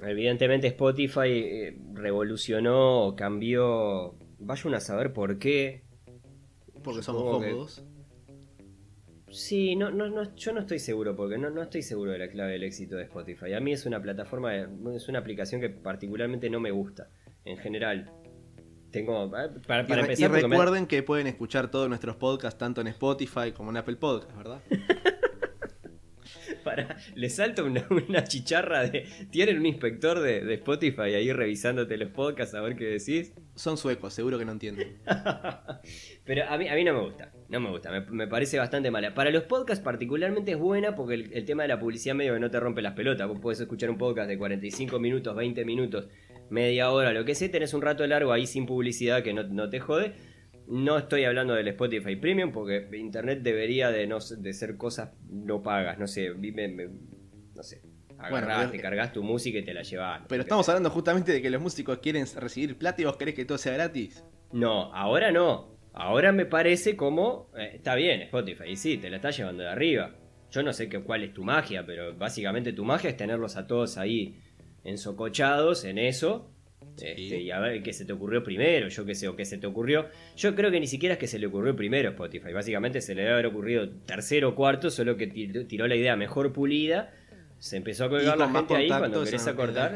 [0.00, 5.82] evidentemente Spotify eh, revolucionó o cambió, vaya uno a saber por qué.
[6.84, 7.84] Porque somos que- cómodos.
[9.32, 12.28] Sí, no, no, no, yo no estoy seguro, porque no, no estoy seguro de la
[12.28, 13.54] clave del éxito de Spotify.
[13.54, 14.54] A mí es una plataforma,
[14.94, 17.10] es una aplicación que particularmente no me gusta,
[17.44, 18.10] en general.
[18.90, 22.58] Tengo, eh, para, Y, para y empezar, me- recuerden que pueden escuchar todos nuestros podcasts
[22.58, 24.60] tanto en Spotify como en Apple Podcasts, ¿verdad?
[26.64, 29.06] Para, le salta una, una chicharra de.
[29.30, 33.32] Tienen un inspector de, de Spotify ahí revisándote los podcasts a ver qué decís.
[33.54, 34.98] Son suecos, seguro que no entienden.
[36.24, 37.32] Pero a mí, a mí no me gusta.
[37.48, 37.90] No me gusta.
[37.90, 39.14] Me, me parece bastante mala.
[39.14, 42.40] Para los podcasts, particularmente es buena porque el, el tema de la publicidad medio que
[42.40, 43.26] no te rompe las pelotas.
[43.26, 46.08] Vos podés escuchar un podcast de 45 minutos, 20 minutos,
[46.50, 47.50] media hora, lo que sea.
[47.50, 50.14] Tenés un rato largo ahí sin publicidad que no, no te jode.
[50.68, 55.62] No estoy hablando del Spotify Premium porque Internet debería de, no, de ser cosas no
[55.62, 55.98] pagas.
[55.98, 56.88] No sé, me- me-
[57.54, 57.82] no sé.
[58.18, 60.22] Agarrás, te cargas tu música y te la llevas.
[60.28, 63.44] Pero estamos hablando justamente de que los músicos quieren recibir plata y vos querés que
[63.46, 64.22] todo sea gratis.
[64.52, 65.78] No, ahora no.
[65.94, 67.50] Ahora me parece como.
[67.56, 70.14] eh, está bien, Spotify, y sí, te la está llevando de arriba.
[70.50, 73.66] Yo no sé qué, cuál es tu magia, pero básicamente tu magia es tenerlos a
[73.66, 74.36] todos ahí
[74.84, 76.50] ensocochados en eso.
[76.96, 79.58] este, y a ver qué se te ocurrió primero, yo qué sé, o qué se
[79.58, 80.06] te ocurrió.
[80.36, 82.52] Yo creo que ni siquiera es que se le ocurrió primero a Spotify.
[82.52, 86.16] Básicamente se le debe haber ocurrido tercero o cuarto, solo que tir- tiró la idea
[86.16, 87.12] mejor pulida.
[87.58, 89.94] Se empezó a colgar la gente ahí cuando querés acortar.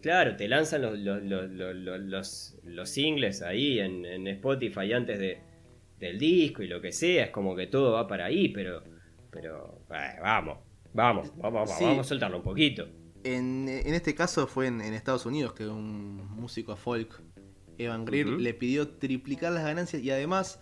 [0.00, 4.92] Claro, te lanzan los, los, los, los, los- los- los singles ahí en, en Spotify
[4.92, 5.38] antes de,
[5.98, 7.24] del disco y lo que sea.
[7.24, 8.82] Es como que todo va para ahí, pero.
[9.30, 9.82] Pero.
[9.92, 10.58] eh, vamos,
[10.94, 11.84] vamos, vamos, Sí.
[11.84, 12.88] vamos a soltarlo un poquito.
[13.24, 17.20] En, en este caso fue en, en Estados Unidos que un músico folk,
[17.78, 20.60] Evan Greer, le pidió triplicar las ganancias y además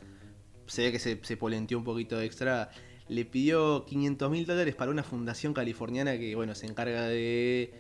[0.67, 2.71] se ve que se, se polenteó un poquito extra.
[3.09, 7.73] Le pidió 500 mil dólares para una fundación californiana que, bueno, se encarga de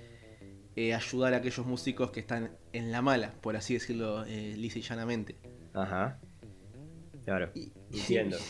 [0.77, 4.79] eh, ayudar a aquellos músicos que están en la mala, por así decirlo, eh, lisa
[4.79, 5.37] y llanamente.
[5.75, 6.19] Ajá.
[7.25, 8.37] Claro, Y- entiendo.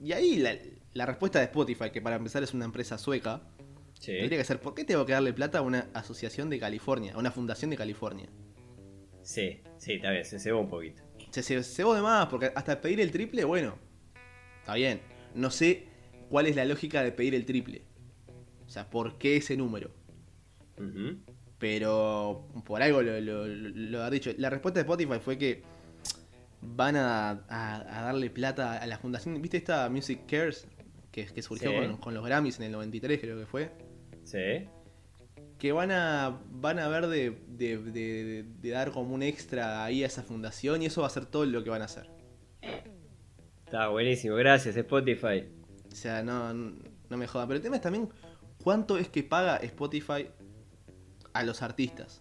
[0.00, 0.54] Y ahí la,
[0.94, 3.42] la respuesta de Spotify, que para empezar es una empresa sueca,
[3.98, 4.12] Sí.
[4.16, 7.18] tendría que ser, ¿por qué tengo que darle plata a una asociación de California, a
[7.18, 8.28] una fundación de California?
[9.22, 11.02] Sí, sí, está bien, se cebó un poquito.
[11.30, 13.76] Se, se, se de más, porque hasta pedir el triple, bueno,
[14.60, 15.00] está bien.
[15.34, 15.88] No sé
[16.30, 17.82] cuál es la lógica de pedir el triple.
[18.66, 19.90] O sea, ¿por qué ese número?
[21.58, 24.30] Pero por algo lo, lo, lo ha dicho.
[24.38, 25.62] La respuesta de Spotify fue que
[26.60, 29.40] van a, a- a darle plata a la fundación.
[29.42, 30.66] ¿Viste esta Music Cares?
[31.10, 31.76] Que, que surgió Sí.
[31.76, 33.70] con, con los Grammys en el 93, creo que fue.
[34.30, 34.68] Sí.
[35.58, 40.02] Que van a, van a ver de, de- de- de dar como un extra ahí
[40.04, 42.08] a esa fundación y eso va a ser todo lo que van a hacer.
[43.64, 45.44] Está buenísimo, gracias Spotify.
[45.90, 47.48] O sea, no, no me jodan.
[47.48, 48.08] Pero el tema es también
[48.62, 50.28] cuánto es que paga Spotify
[51.32, 52.20] a los artistas.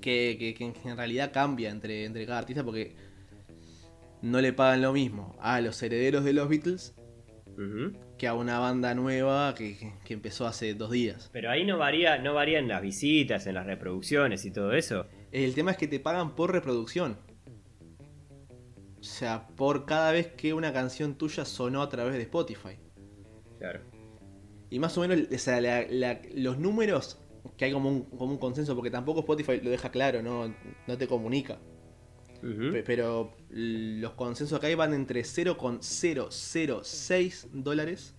[0.00, 2.94] Que, que- que en realidad cambia entre, entre cada artista porque
[4.22, 6.94] no le pagan lo mismo a los herederos de los Beatles
[7.54, 7.92] Ujú.
[8.18, 11.30] Que a una banda nueva que, que- empezó hace dos días.
[11.32, 15.06] Pero ahí no varía, no varía en las visitas, en las reproducciones y todo eso.
[15.30, 17.16] El tema es que te pagan por reproducción.
[19.00, 22.78] O sea, por cada vez que una canción tuya sonó a través de Spotify.
[23.58, 23.80] Claro.
[24.70, 27.18] Y más o menos, o sea, la- la- los números,
[27.56, 30.52] que hay como un, como un consenso, porque tampoco Spotify lo deja claro, no,
[30.86, 31.58] no te comunica.
[32.40, 38.14] Pero los consensos que hay van entre 0,006 dólares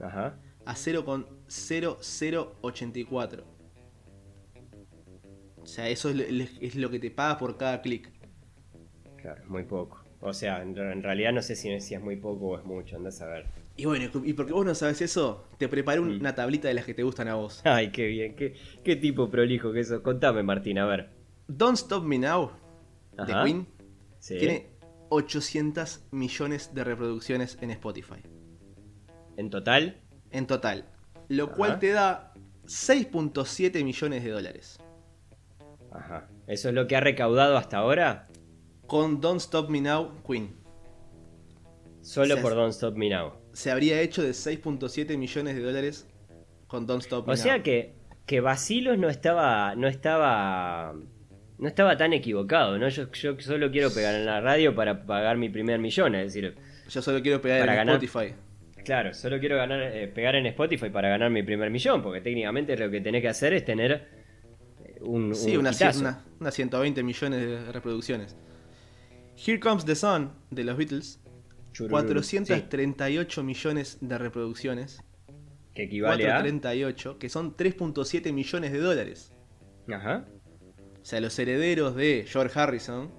[0.00, 0.38] Ajá.
[0.64, 3.44] a 0,0084.
[5.62, 8.10] O sea, eso es, lo- que te paga por cada clic.
[9.16, 10.04] Claro, muy poco.
[10.20, 13.26] O sea, en, realidad no sé si, es muy poco o es mucho, andás a
[13.26, 13.46] ver.
[13.76, 16.20] Y bueno, y porque vos no sabes eso, te preparé Mm.
[16.20, 17.60] una tablita de las que te gustan a vos.
[17.64, 20.02] Ay, qué bien, qué, qué tipo prolijo que eso.
[20.02, 21.10] Contame, Martín, a ver.
[21.48, 22.52] Don't Stop Me Now,
[23.24, 23.32] de.
[23.44, 23.66] Queen,
[24.18, 24.38] Sí.
[24.38, 24.66] tiene
[25.08, 28.22] 800 millones de reproducciones en Spotify.
[29.36, 30.00] En total,
[30.30, 30.86] En total.
[31.28, 31.54] Lo Ajá.
[31.54, 32.32] cual te da
[32.64, 34.78] 6.7 millones de dólares.
[35.92, 36.28] ajá.
[36.46, 38.26] ¿Eso es lo que ha recaudado hasta ahora?
[38.86, 40.54] Con Don't Stop Me Now, Queen.
[42.02, 43.32] Solo O sea, por Don't Stop Me Now.
[43.52, 46.06] Se habría hecho de 6.7 millones de dólares
[46.66, 47.42] con Don't Stop Me O Now.
[47.42, 47.94] sea que,
[48.26, 49.74] que Basilos no estaba.
[49.74, 50.94] no estaba.
[51.58, 52.88] No estaba tan equivocado, ¿no?
[52.88, 56.54] Yo, yo solo quiero pegar en la radio para pagar mi primer millón, es decir,
[56.88, 58.02] Yo solo quiero pegar Para en ganar.
[58.04, 58.34] Spotify.
[58.84, 62.76] claro, solo quiero ganar, eh, pegar en Spotify para ganar mi primer millón, porque técnicamente
[62.76, 63.92] lo que tenés que hacer es tener
[64.84, 68.36] eh, un, Sí, un una, una- unas 120 millones de reproducciones.
[69.36, 71.20] Here Comes the Sun de los Beatles.
[71.72, 71.90] Churururu.
[71.90, 75.02] 438 millones de reproducciones.
[75.74, 76.36] Que equivale a.
[76.40, 79.32] 438, que son 3.7 millones de dólares.
[79.92, 80.24] Ajá.
[81.06, 83.12] O sea, los herederos de George Harrison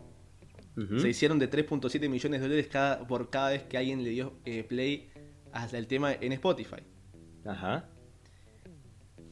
[0.99, 4.33] se hicieron de 3.7 millones de dólares cada, por cada vez que alguien le dio
[4.43, 5.09] eh, play
[5.53, 6.81] hasta el tema en Spotify.
[7.45, 7.89] Ajá.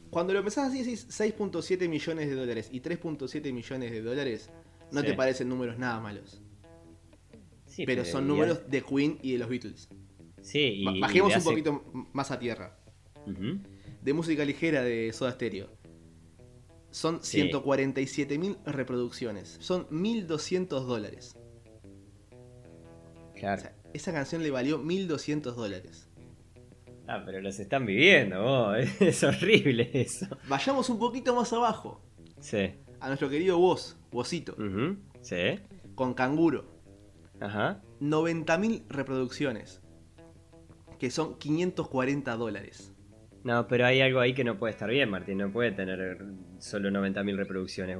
[0.08, 4.48] Cuando lo pensás así, decís 6.7 millones de dólares y 3.7 millones de dólares,
[4.90, 5.06] no Sí.
[5.08, 6.40] te parecen números nada malos.
[7.66, 9.90] Sí, pero son y- números de Queen y de los Beatles.
[10.40, 10.86] Sí, y.
[11.20, 12.78] Un poquito más a tierra.
[14.00, 15.68] De música ligera de Soda Stereo.
[16.96, 17.42] Son Sí.
[17.42, 19.58] 147.000 reproducciones.
[19.60, 21.36] Son 1.200 dólares.
[22.32, 23.60] O Claro.
[23.60, 26.08] sea, esa canción le valió 1.200 dólares.
[27.06, 28.76] Ah, pero los están viviendo, vos.
[29.02, 30.26] Es horrible eso.
[30.48, 32.00] Vayamos un poquito más abajo.
[32.40, 32.70] Sí.
[33.00, 34.96] A nuestro querido Woz, Wozito, Ujú.
[35.20, 35.60] Sí.
[35.94, 36.64] con Canguro.
[37.40, 37.82] Ajá.
[38.00, 39.82] 90.000 reproducciones.
[40.98, 42.94] Que son 540 dólares.
[43.44, 45.36] No, pero hay algo ahí que no puede estar bien, Martín.
[45.36, 46.24] No puede tener
[46.66, 47.98] solo 90.000 reproducciones,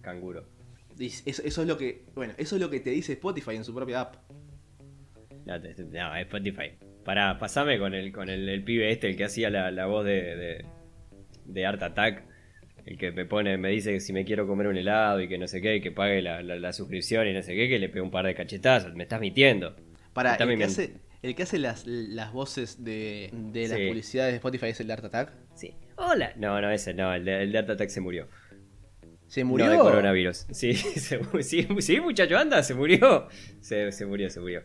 [0.00, 0.46] canguro.
[0.98, 2.04] Eso, eso es lo que.
[2.14, 4.16] Bueno, eso es lo que te dice Spotify en su propia app.
[5.46, 6.72] No, Spotify.
[7.04, 10.04] Pará, pasame con el, con el, el pibe este, el que hacía la, la voz
[10.04, 10.64] de, de,
[11.46, 12.24] de Art Attack.
[12.84, 15.38] El que me pone, me dice que si me quiero comer un helado y que
[15.38, 17.78] no sé qué, y que pague la, la- la suscripción y no sé qué, que
[17.78, 18.94] le pegue un par de cachetazos.
[18.94, 19.74] Me estás mintiendo.
[20.12, 23.86] Para, el que, hace, el que hace las, las voces de, de las Sí.
[23.88, 25.32] publicidades de Spotify es el de Art Attack.
[25.54, 25.74] Sí.
[26.04, 26.32] Hola.
[26.36, 28.28] No, no, ese no, el de, el de Art Attack se murió.
[29.28, 29.66] Se murió.
[29.66, 30.46] No de coronavirus.
[30.50, 33.28] Sí, se sí, sí, muchacho, anda, se murió.
[33.60, 34.62] Se, se murió, se murió.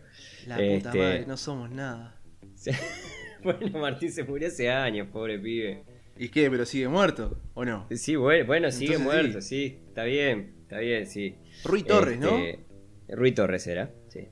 [0.48, 2.20] La puta Este, madre, no somos nada.
[3.44, 5.84] Bueno, Martín se murió hace años, pobre pibe.
[6.18, 6.50] ¿Y qué?
[6.50, 7.40] ¿Pero sigue muerto?
[7.54, 7.88] ¿O no?
[7.92, 9.80] Sí, bueno, bueno sigue Entonces muerto, sí.
[9.88, 11.38] Está bien, está bien, sí.
[11.64, 12.36] Rui Torres, ¿no?
[12.36, 12.66] Este,
[13.10, 14.28] Rui Torres era, sí.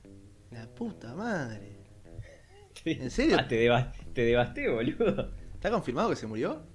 [0.50, 1.76] La puta madre.
[2.84, 3.36] ¿En ¿En serio?
[3.38, 5.32] Ah, te, deva- te devasté, boludo.
[5.54, 6.66] ¿Está confirmado que se murió?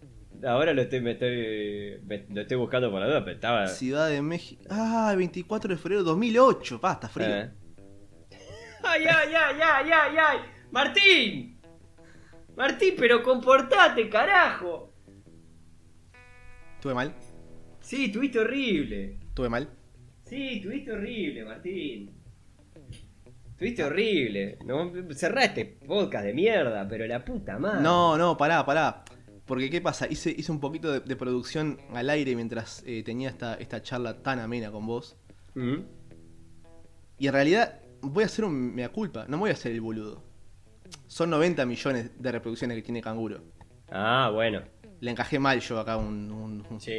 [0.45, 3.67] Ahora lo estoy, me estoy, me- lo estoy buscando por la duda, pero estaba...
[3.67, 4.63] Ciudad de México.
[4.69, 6.82] Ah, 24 de febrero de 2008.
[6.82, 7.27] Pa, está frío.
[7.27, 7.51] Eh.
[8.84, 10.38] ¡Ay, ay, ay, ay, ay, ay!
[10.71, 11.60] ¡Martín!
[12.56, 14.93] Martín, pero comportate, carajo.
[16.82, 17.13] ¿Tuve mal?
[17.80, 19.19] Sí, tuviste horrible.
[19.36, 19.69] ¿Tuve mal?
[20.25, 22.12] Sí, tuviste horrible, Martín.
[23.58, 24.58] Tuviste horrible.
[24.65, 27.82] No, cerrá este podcast de mierda, pero la puta madre.
[27.84, 29.04] No, no, pará, pará.
[29.51, 30.07] Porque, ¿qué pasa?
[30.09, 34.23] Hice, hice un poquito de, de producción al aire mientras eh, tenía esta, esta charla
[34.23, 35.17] tan amena con vos.
[37.17, 39.25] Y en realidad voy a hacer un mea culpa.
[39.27, 40.23] No me voy a hacer el boludo.
[41.07, 43.41] Son 90 millones de reproducciones que tiene Canguro.
[43.91, 44.61] Ah, bueno.
[45.01, 46.31] Le encajé mal yo acá un...
[46.31, 46.97] un- un- Sí.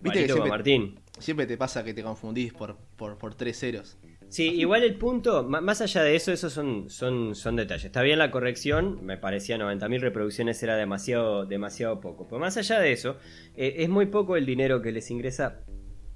[0.00, 0.98] Viste que siempre- Martín.
[1.18, 3.98] Siempre te pasa que te confundís por, por, por tres ceros.
[4.28, 7.84] Sí, igual el punto, más allá de eso, esos son, son, son detalles.
[7.84, 12.26] Está bien la corrección, me parecía 90.000 reproducciones era demasiado, demasiado poco.
[12.26, 13.16] Pero más allá de eso,
[13.56, 15.60] eh, es muy poco el dinero que les ingresa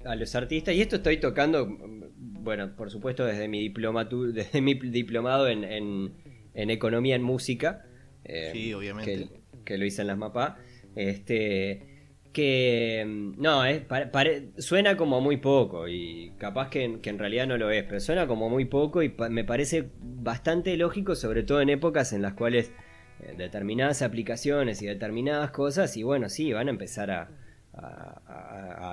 [0.03, 0.75] a los artistas.
[0.75, 5.63] Y esto estoy tocando, mm, bueno, por supuesto desde mi, diplomatu- desde mi diplomado en,
[5.63, 6.13] en-
[6.53, 7.85] en economía en música.
[8.25, 9.29] eh, Sí, obviamente.
[9.29, 10.55] Que, que lo hice en las mapas.
[10.95, 11.98] Este
[12.33, 13.03] que
[13.37, 13.63] no,
[14.11, 17.83] pare- suena como muy poco y capaz que, en- que en realidad no lo es,
[17.83, 22.13] pero suena como muy poco y pa- me parece bastante lógico, sobre todo en épocas
[22.13, 22.71] en las cuales
[23.21, 27.29] eh, determinadas aplicaciones y determinadas cosas, y bueno, sí, van a empezar a,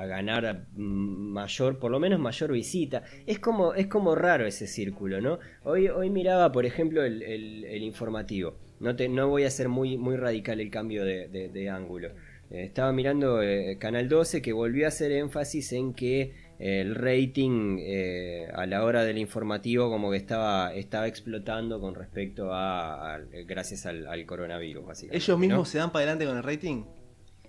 [0.07, 3.03] ganar mayor, por lo menos mayor visita.
[3.27, 5.38] Es como, es como raro ese círculo, ¿no?
[5.64, 8.57] Hoy, hoy miraba, por ejemplo, el, el- el informativo.
[8.79, 12.11] No, te, no voy a hacer muy, muy radical el cambio de ángulo.
[12.50, 16.20] Eh, estaba mirando eh, Canal 12 que volvió a hacer énfasis en que
[16.59, 21.94] eh, el rating eh, a la hora del informativo como que estaba, estaba explotando con
[21.94, 25.16] respecto a, a- gracias al, al coronavirus, básicamente.
[25.24, 25.64] ¿Ellos mismos ¿no?
[25.64, 26.85] se dan para adelante con el rating?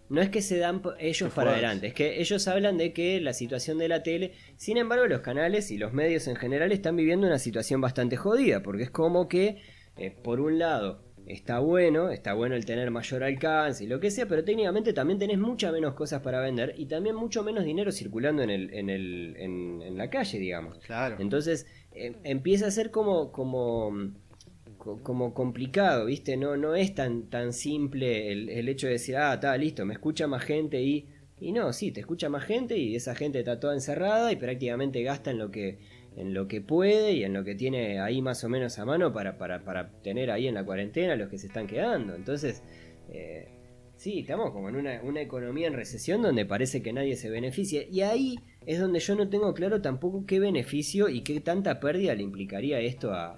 [0.10, 3.34] No es que se dan ellos para adelante, es que ellos hablan de que la
[3.34, 7.28] situación de la tele, sin embargo los canales y los medios en general están viviendo
[7.28, 9.62] una situación bastante jodida, porque es como que,
[10.24, 14.28] por un lado, está bueno, está bueno el tener mayor alcance y lo que sea,
[14.28, 18.42] pero técnicamente también tenés muchas menos cosas para vender y también mucho menos dinero circulando
[18.44, 20.80] en, el, en, el, en, en la calle, digamos.
[20.80, 21.18] Claro.
[21.20, 23.92] Entonces eh, empieza a ser como, como,
[24.78, 26.38] co- como complicado, ¿viste?
[26.38, 29.94] No, no es tan, tan simple el, el hecho de decir, ah, está listo, me
[29.94, 31.08] escucha más gente y...
[31.40, 35.04] Y no, sí, te escucha más gente y esa gente está toda encerrada y prácticamente
[35.04, 35.78] gasta en lo que,
[36.18, 39.14] en lo que puede y en lo que tiene ahí más o menos a mano
[39.14, 42.16] para, para, para tener ahí en la cuarentena los que se están quedando.
[42.16, 42.64] Entonces,
[43.12, 43.48] eh,
[43.96, 47.84] sí, estamos como en una, una economía en recesión donde parece que nadie se beneficia.
[47.90, 52.16] Y ahí es donde yo no tengo claro tampoco qué beneficio y qué tanta pérdida
[52.16, 53.36] le implicaría esto a,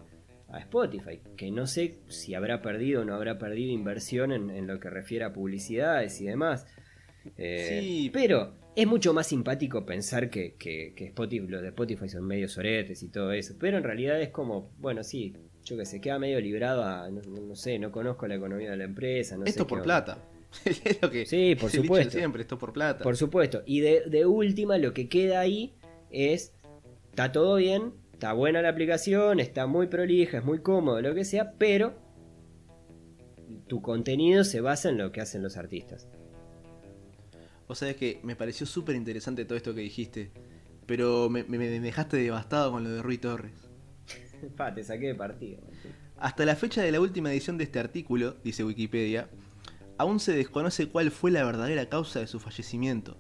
[0.47, 1.19] a Spotify.
[1.35, 4.89] Que no sé si habrá perdido o no habrá perdido inversión en, en lo que
[4.89, 6.65] refiere a publicidades y demás.
[7.37, 8.09] Eh, Sí.
[8.13, 12.57] Pero es mucho más simpático pensar que, que, que Spotify, los de Spotify son medios
[12.57, 13.55] oretes y todo eso.
[13.59, 17.21] Pero en realidad es como, bueno, sí, yo que sé, queda medio librado a, no,
[17.21, 19.35] no sé, no conozco la economía de la empresa.
[19.35, 20.23] No sé esto por plata.
[20.65, 22.17] es lo que Sí, por supuesto.
[22.17, 23.03] siempre, esto por plata.
[23.03, 23.63] Por supuesto.
[23.65, 25.73] Y de, de última, lo que queda ahí
[26.09, 26.53] es,
[27.09, 31.25] está todo bien, está buena la aplicación, está muy prolija, es muy cómodo, lo que
[31.25, 31.95] sea, pero
[33.67, 36.07] tu contenido se basa en lo que hacen los artistas.
[37.69, 40.31] Vos sabés que me pareció súper interesante todo esto que dijiste.
[40.87, 43.53] Pero me, me- dejaste devastado con lo de Rui Torres.
[44.57, 45.61] Pa, te saqué de partido.
[46.17, 49.29] Hasta la fecha de la última edición de este artículo, dice Wikipedia,
[49.99, 53.17] aún se desconoce cuál fue la verdadera causa de su fallecimiento.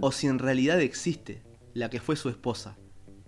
[0.00, 1.42] O si en realidad existe,
[1.74, 2.76] la que fue su esposa.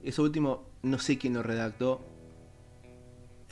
[0.04, 2.00] Eso último, no sé quién lo redactó.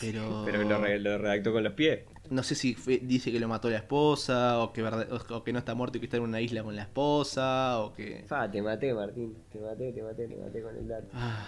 [0.00, 0.42] Pero.
[0.46, 2.00] Pero lo, re- lo redactó con los pies.
[2.30, 5.58] No sé si fue- dice que lo mató la esposa, o que, o que no
[5.58, 8.24] está muerto y que está en una isla con la esposa, o que.
[8.28, 9.36] Pa, te maté, Martín.
[9.52, 11.08] Te maté, te maté, te maté con el dato.
[11.12, 11.46] Ah,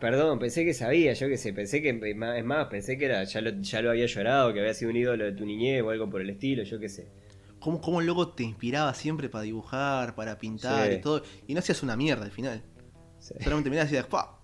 [0.00, 3.42] Perdón, pensé que sabía, yo que sé, pensé que, es más, pensé que era, ya
[3.42, 6.08] lo, ya lo había llorado, que había sido un ídolo de tu niñez o algo
[6.08, 7.08] por el estilo, yo qué sé.
[7.58, 10.94] ¿Cómo, cómo el loco te inspiraba siempre para dibujar, para pintar Sí.
[10.94, 11.22] y todo?
[11.46, 12.62] Y no hacías una mierda al final.
[13.18, 13.34] Sí.
[13.44, 14.40] Solamente mirabas y decías, ¡pa!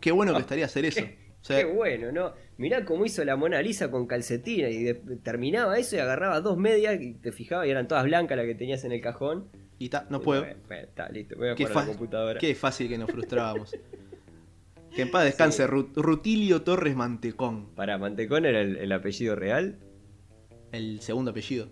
[0.00, 1.00] Qué bueno que estaría hacer eso.
[1.46, 2.32] Qué bueno, ¿no?
[2.56, 6.56] Mirá cómo hizo la Mona Lisa con calcetines y de- terminaba eso y agarraba dos
[6.56, 9.48] medias y te fijabas y eran todas blancas las que tenías en el cajón.
[9.78, 10.44] y ta, no puedo.
[10.70, 12.38] está listo, voy a Qué, la computadora.
[12.38, 13.74] qué fácil que nos frustrábamos.
[14.94, 19.78] que en paz descanse Ru- Rutilio Torres Mantecón, Para Mantecón era el, el apellido real,
[20.70, 21.68] el segundo apellido.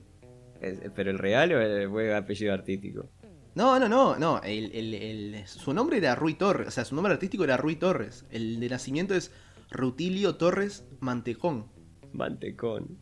[0.60, 3.08] Es- pero el real o el, fue apellido artístico.
[3.54, 4.40] No, no, no, no.
[4.42, 6.68] el- su nombre era Rui Torres.
[6.68, 8.24] O sea, su nombre artístico era Rui Torres.
[8.30, 9.32] El de nacimiento es
[9.70, 11.66] Rutilio Torres Mantecón.
[12.12, 12.98] Mantecón.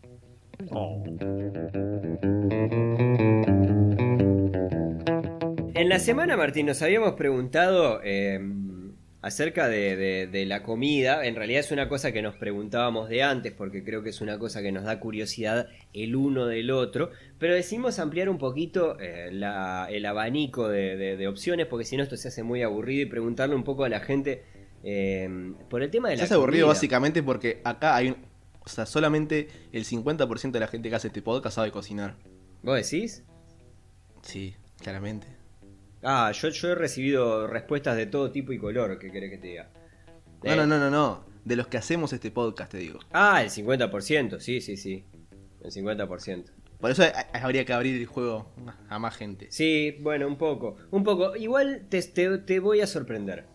[5.75, 8.41] En la semana, Martín, nos habíamos preguntado eh,
[9.23, 11.25] acerca de, la comida.
[11.25, 14.39] En realidad es una cosa que nos preguntábamos de antes, porque creo que es una
[14.39, 17.11] cosa que nos da curiosidad el uno del otro.
[17.39, 22.17] Pero decidimos ampliar un poquito eh, el abanico de- de opciones, porque si no esto
[22.17, 24.43] se hace muy aburrido, y preguntarle un poco a la gente
[24.83, 26.67] eh, por el tema de la aburrido comida.
[26.67, 28.17] básicamente porque acá hay un...
[28.65, 32.17] O sea, solamente el 50% de la gente que hace este podcast sabe cocinar.
[32.63, 33.23] ¿Vos decís?
[34.23, 35.27] Sí, claramente.
[36.03, 39.47] Ah, yo, yo he recibido respuestas de todo tipo y color, ¿qué querés que te
[39.49, 39.71] diga?
[40.45, 41.25] No, Eh, no, no, no, no.
[41.45, 43.01] De los que hacemos este podcast, te digo.
[43.13, 45.05] Ah, el 50%, sí, sí, sí.
[45.63, 46.45] El 50%.
[46.79, 48.53] Por eso ha- habría que abrir el juego
[48.89, 49.49] a más gente.
[49.51, 50.77] Sí, bueno, un poco.
[50.91, 51.35] Un poco.
[51.37, 53.47] Igual te, te, te voy a sorprender.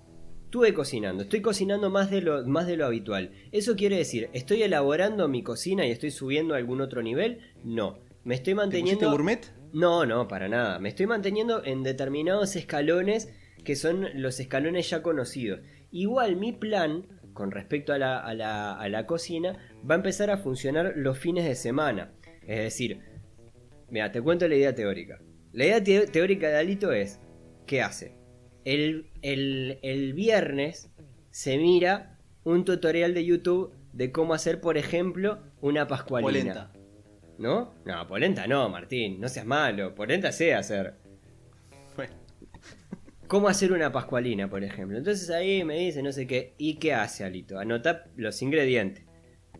[0.53, 3.31] Estuve cocinando, estoy cocinando más de, lo, más de lo habitual.
[3.51, 7.39] ¿Eso quiere decir, estoy elaborando mi cocina y estoy subiendo a algún otro nivel?
[7.63, 7.97] No.
[8.23, 9.09] Me estoy ¿Te manteniendo...
[9.09, 9.51] gourmet?
[9.73, 10.77] No, no, para nada.
[10.77, 13.33] Me estoy manteniendo en determinados escalones
[13.63, 15.61] que son los escalones ya conocidos.
[15.89, 19.57] Igual mi plan con respecto a la, a la, a la cocina
[19.89, 22.13] va a empezar a funcionar los fines de semana.
[22.45, 22.99] Es decir,
[23.89, 25.19] mira, te cuento la idea teórica.
[25.51, 27.19] La idea te- teórica de Alito es,
[27.65, 28.21] ¿qué hace?
[28.65, 30.89] El, el, el viernes
[31.31, 36.31] se mira un tutorial de YouTube de cómo hacer, por ejemplo, una pascualina.
[36.31, 36.71] Polenta.
[37.37, 37.73] ¿No?
[37.85, 39.95] No, polenta no, Martín, no seas malo.
[39.95, 40.95] Polenta sé hacer.
[41.95, 42.13] Bueno,
[43.27, 44.97] ¿Cómo hacer una pascualina, por ejemplo?
[44.97, 46.53] Entonces ahí me dice no sé qué.
[46.57, 47.57] ¿Y qué hace Alito?
[47.57, 49.05] Anota los ingredientes.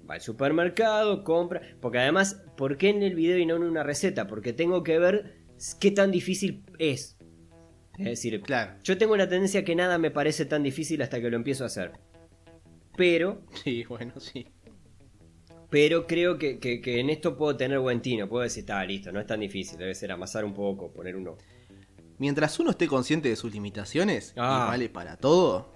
[0.10, 1.62] Va al supermercado, compra.
[1.82, 4.28] Porque además, ¿por qué en el video y no en una receta?
[4.28, 5.38] Porque tengo que ver
[5.80, 7.13] qué tan difícil es.
[7.98, 8.74] Es decir, claro.
[8.84, 11.68] yo tengo una tendencia que nada me parece tan difícil hasta que lo empiezo a
[11.68, 11.92] hacer.
[12.98, 14.48] Pero Sí, bueno, sí.
[15.70, 18.28] Pero creo que, que- que en esto puedo tener buen tino.
[18.30, 19.78] Puedo decir, está listo, no es tan difícil.
[19.78, 21.38] Debe ser amasar un poco, poner uno.
[22.20, 24.66] Mientras uno esté consciente de sus limitaciones, Ah.
[24.68, 25.74] y vale para todo,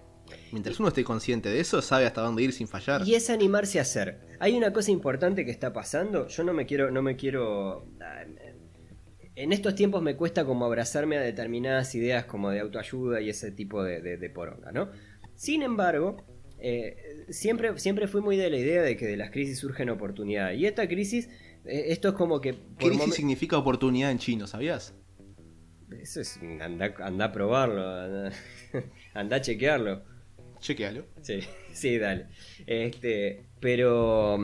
[0.52, 3.08] mientras uno esté consciente de eso, sabe hasta dónde ir sin fallar.
[3.08, 4.22] Y es animarse a hacer.
[4.40, 6.28] Hay una cosa importante que está pasando.
[6.28, 7.88] Yo no me quiero, no me quiero.
[9.38, 13.52] En estos tiempos me cuesta como abrazarme a determinadas ideas como de autoayuda y ese
[13.52, 14.90] tipo de, de, de poronga, ¿no?
[15.36, 16.18] Sin embargo,
[16.60, 20.60] eh, siempre, siempre fui muy de la idea de que de las crisis surgen oportunidades.
[20.60, 21.30] Y esta crisis,
[21.66, 22.54] eh, esto es como que.
[22.54, 24.96] por Crisis significa oportunidad en chino, ¿sabías?
[26.02, 26.40] Eso es.
[26.60, 27.88] Anda, anda a probarlo.
[27.88, 28.32] Anda,
[29.14, 30.04] anda a chequearlo.
[30.60, 31.06] Chequealo.
[31.22, 31.42] Sí,
[31.74, 32.28] sí, dale.
[32.66, 34.40] Este, pero,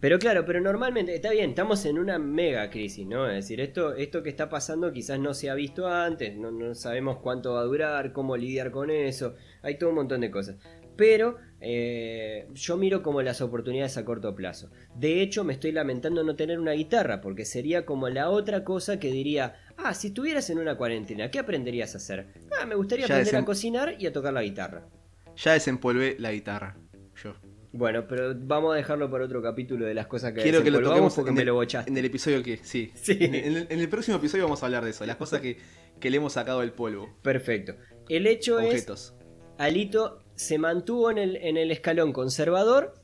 [0.00, 3.28] pero claro, pero normalmente está bien, estamos en una mega crisis, ¿no?
[3.28, 6.74] Es decir, esto, esto que está pasando quizás no se ha visto antes, no, no
[6.74, 10.56] sabemos cuánto va a durar, cómo lidiar con eso, hay todo un montón de cosas.
[10.96, 14.70] Pero eh, yo miro como las oportunidades a corto plazo.
[14.94, 18.98] De hecho, me estoy lamentando no tener una guitarra, porque sería como la otra cosa
[18.98, 22.28] que diría, ah, si estuvieras en una cuarentena, ¿qué aprenderías a hacer?
[22.58, 24.88] Ah, me gustaría Ya aprender a cocinar y a tocar la guitarra.
[25.36, 26.76] Ya desempolvé la guitarra.
[27.22, 27.34] Yo.
[27.72, 30.82] Bueno, pero vamos a dejarlo para otro capítulo de las cosas que Quiero que lo
[30.82, 31.90] toquemos porque me el, lo bochaste.
[31.90, 32.56] en el episodio que.
[32.58, 32.90] Sí.
[32.96, 33.16] Sí.
[33.20, 35.06] En, el, en el próximo episodio vamos a hablar de eso.
[35.06, 35.56] Las cosas que,
[36.00, 37.08] que le hemos sacado del polvo.
[37.22, 37.74] Perfecto.
[38.08, 39.14] El hecho Objetos.
[39.18, 39.24] es,
[39.58, 42.94] Alito se mantuvo en el, en el escalón conservador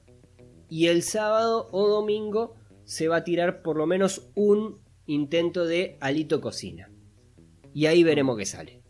[0.69, 5.97] y el sábado o domingo se va a tirar por lo menos un intento de
[6.01, 6.91] Alito cocina.
[7.73, 8.81] Y ahí veremos qué sale.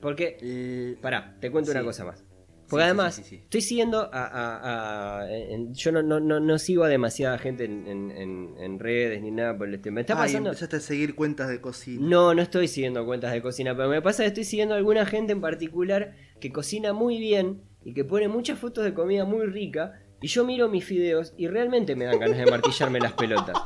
[0.00, 1.76] Porque Eh, Pará, te cuento Sí.
[1.76, 2.24] una cosa más.
[2.70, 3.36] Porque Sí, además, sí, sí, sí.
[3.36, 4.24] estoy siguiendo a.
[4.24, 8.54] a- a- en- yo no, no, no, no sigo a demasiada gente en, en- en-
[8.58, 9.94] en redes ni nada por el estilo.
[9.94, 10.50] Me está Ay, pasando.
[10.50, 12.06] empezaste a seguir cuentas de cocina.
[12.08, 15.04] No, no estoy siguiendo cuentas de cocina, pero me pasa que estoy siguiendo a alguna
[15.04, 19.46] gente en particular que cocina muy bien y que pone muchas fotos de comida muy
[19.46, 20.00] rica.
[20.22, 23.56] Y yo miro mis videos y realmente me dan ganas de martillarme las pelotas.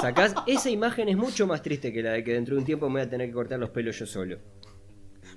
[0.00, 2.88] Sacás, esa imagen es mucho más triste que la de que dentro de un tiempo
[2.90, 4.38] me voy a tener que cortar los pelos yo solo.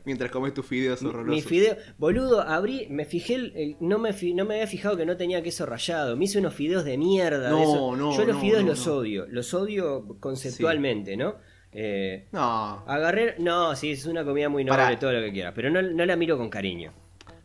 [0.08, 1.36] Mientras comes tus fideos horrorosos.
[1.36, 4.95] Mi fideo, boludo, abrí, me fijé, el- el- no, me fi- no me había fijado
[4.97, 6.16] que no tenía queso rallado.
[6.16, 7.49] Me hice unos fideos de mierda.
[7.49, 7.95] No, de eso.
[7.97, 8.93] no, Yo los no, fideos no, los no.
[8.95, 11.36] odio, los odio conceptualmente, ¿no?
[11.74, 12.86] Eh, No.
[12.88, 14.97] agarré, no, sí, es una comida muy noble, Pará.
[14.97, 16.93] todo lo que quieras, pero no, no la miro con cariño.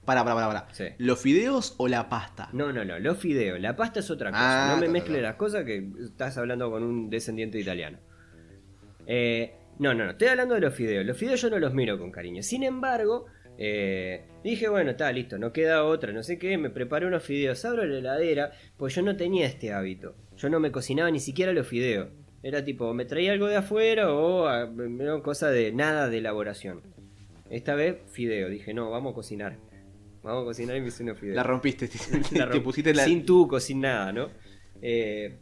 [0.04, 0.74] Para, para, para, para.
[0.74, 0.84] Sí.
[0.98, 2.48] ¿Los fideos o la pasta?
[2.52, 4.72] No, no, no, los fideos, la pasta es otra cosa.
[4.72, 7.98] Ah, no me mezcle las cosas que estás hablando con un descendiente italiano.
[9.06, 11.04] Eh, no, no, no, estoy hablando de los fideos.
[11.04, 12.42] Los fideos yo no los miro con cariño.
[12.42, 13.26] Sin embargo,
[13.58, 17.64] eh, dije, bueno, está listo, no queda otra, no sé qué, me preparé unos fideos,
[17.64, 20.14] abro la heladera, pues yo no tenía este hábito.
[20.36, 22.08] Yo no me cocinaba ni siquiera los fideos.
[22.42, 26.82] Era tipo, me traía algo de afuera o ah, no, cosa de nada de elaboración.
[27.50, 28.48] Esta vez, fideo.
[28.48, 29.58] Dije, no, vamos a cocinar.
[30.22, 31.36] Vamos a cocinar y me hice unos fideos.
[31.36, 31.88] La rompiste,
[32.52, 34.30] te, pusiste la, Sin tuco, sin nada, ¿no?
[34.80, 35.38] Eh,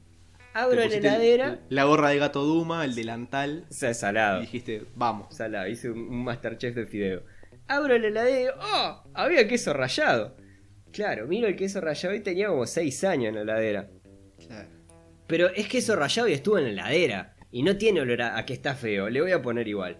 [0.54, 1.60] abro la heladera.
[1.68, 4.40] la gorra de gato Duma, el delantal, O sea, y salado.
[4.40, 5.34] dijiste, vamos.
[5.36, 5.68] Salado.
[5.68, 7.22] Hice un, un Masterchef de fideo.
[7.68, 9.02] Abro la heladera y digo, ¡oh!
[9.14, 10.36] Había queso rallado.
[10.92, 13.90] Claro, miro el queso rallado y tenía como 6 años en la heladera.
[14.44, 14.68] Claro.
[15.26, 17.36] Pero es queso rallado y estuvo en la heladera.
[17.52, 19.08] Y no tiene olor a, a que está feo.
[19.08, 19.98] Le voy a poner igual.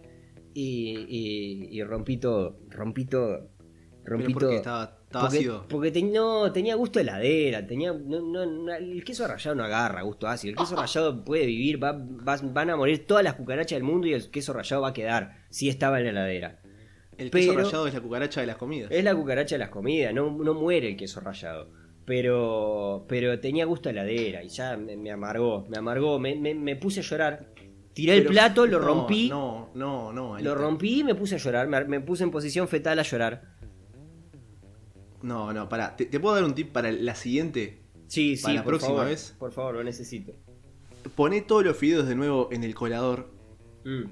[0.54, 2.58] Y, y- y rompí todo.
[2.68, 3.50] Rompí todo.
[4.04, 4.56] Rompí Pero porque todo.
[4.56, 5.66] estaba, estaba porque ácido.
[5.68, 7.66] porque no, tenía gusto de heladera.
[7.66, 10.52] Tenía, no, no, no, el queso rallado no agarra gusto ácido.
[10.52, 11.82] El queso rallado puede vivir.
[11.82, 14.88] va- va- van a morir todas las cucarachas del mundo y el queso rallado va
[14.88, 15.38] a quedar.
[15.50, 16.60] Si estaba en la heladera.
[17.18, 18.90] El queso pero- rallado es la cucaracha de las comidas.
[18.92, 21.68] Es la cucaracha de las comidas, no, no muere el queso rallado.
[22.06, 26.54] Pero, pero tenía gusto a heladera y ya me, me amargó, me amargó, me, me-
[26.54, 27.46] me puse a llorar.
[27.92, 30.38] Tiré el plato, lo no, rompí, No, no, no.
[30.38, 33.42] lo rompí y me puse a llorar, me, me puse en posición fetal a llorar.
[35.22, 35.96] No, no, pará.
[35.96, 37.82] ¿Te, te puedo dar un tip para la siguiente?
[38.06, 39.36] Sí, sí, Para la por próxima favor, vez.
[39.38, 40.32] Por favor, lo necesito.
[41.14, 43.30] Poné todos los fideos de nuevo en el colador.
[43.84, 44.04] Mm,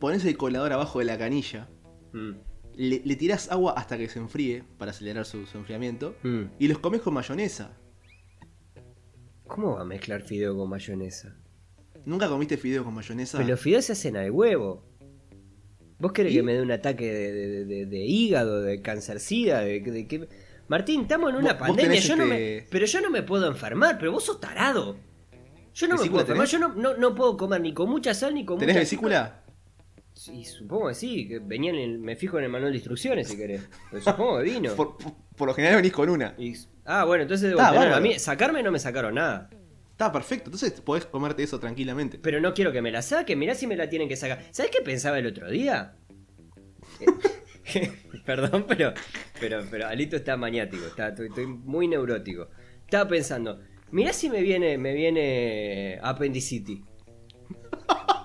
[0.00, 1.68] Pones el colador abajo de la canilla.
[2.12, 2.30] mm,
[2.76, 6.14] Le, le tirás agua hasta que se enfríe para acelerar su, su enfriamiento.
[6.22, 6.42] mm.
[6.58, 7.76] Y los comes con mayonesa.
[9.46, 11.34] ¿Cómo va a mezclar fideo con mayonesa?
[12.04, 13.38] ¿Nunca comiste fideos con mayonesa?
[13.38, 14.84] Pero los fideos se hacen al huevo.
[15.98, 16.36] ¿Vos querés ¿Y?
[16.36, 19.60] que me dé un ataque de, de- de- de hígado, de cancercida?
[19.60, 20.28] De, de qué?
[20.68, 21.98] Martín, estamos en una pandemia.
[22.00, 24.96] Yo no este- me, pero yo no me puedo enfermar, pero vos sos tarado.
[25.74, 26.50] Yo no me ¿Vesícula puedo enfermar, tenés?
[26.50, 29.44] yo no, no, no puedo comer ni con mucha sal ni con ¿Tenés mucha vesícula?
[30.12, 33.28] Sí, supongo que sí, que venía en el- me fijo en el manual de instrucciones
[33.28, 33.68] si querés.
[33.90, 34.74] Pero supongo que vino.
[34.74, 36.34] Por, por- por lo general venís con una.
[36.38, 37.92] Y- ah, bueno, entonces debo Ah, tener.
[37.92, 39.48] A mí, sacarme no me sacaron nada.
[39.98, 40.44] Está perfecto.
[40.44, 42.20] Entonces podés comerte eso tranquilamente.
[42.20, 44.44] Pero no quiero que me la saquen, mirá si me la tienen que sacar.
[44.52, 45.96] ¿Sabes qué pensaba el otro día?
[48.24, 48.92] Perdón, pero,
[49.40, 52.48] pero, pero Alito está maniático, está, estoy, estoy muy neurótico.
[52.84, 56.80] Estaba pensando, mirá si me viene, me viene apendicitis.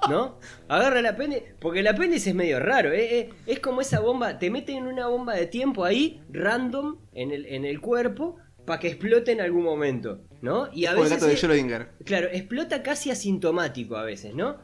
[0.09, 0.37] ¿No?
[0.67, 3.19] Agarra el apéndice, porque el apéndice es medio raro, ¿eh?
[3.19, 7.31] Eh, es como esa bomba, te meten en una bomba de tiempo ahí, random, en
[7.31, 10.69] el, en el cuerpo, para que explote en algún momento, ¿no?
[10.73, 11.87] Y a el veces gato de Schrödinger.
[12.05, 14.57] Claro, explota casi asintomático a veces, ¿no?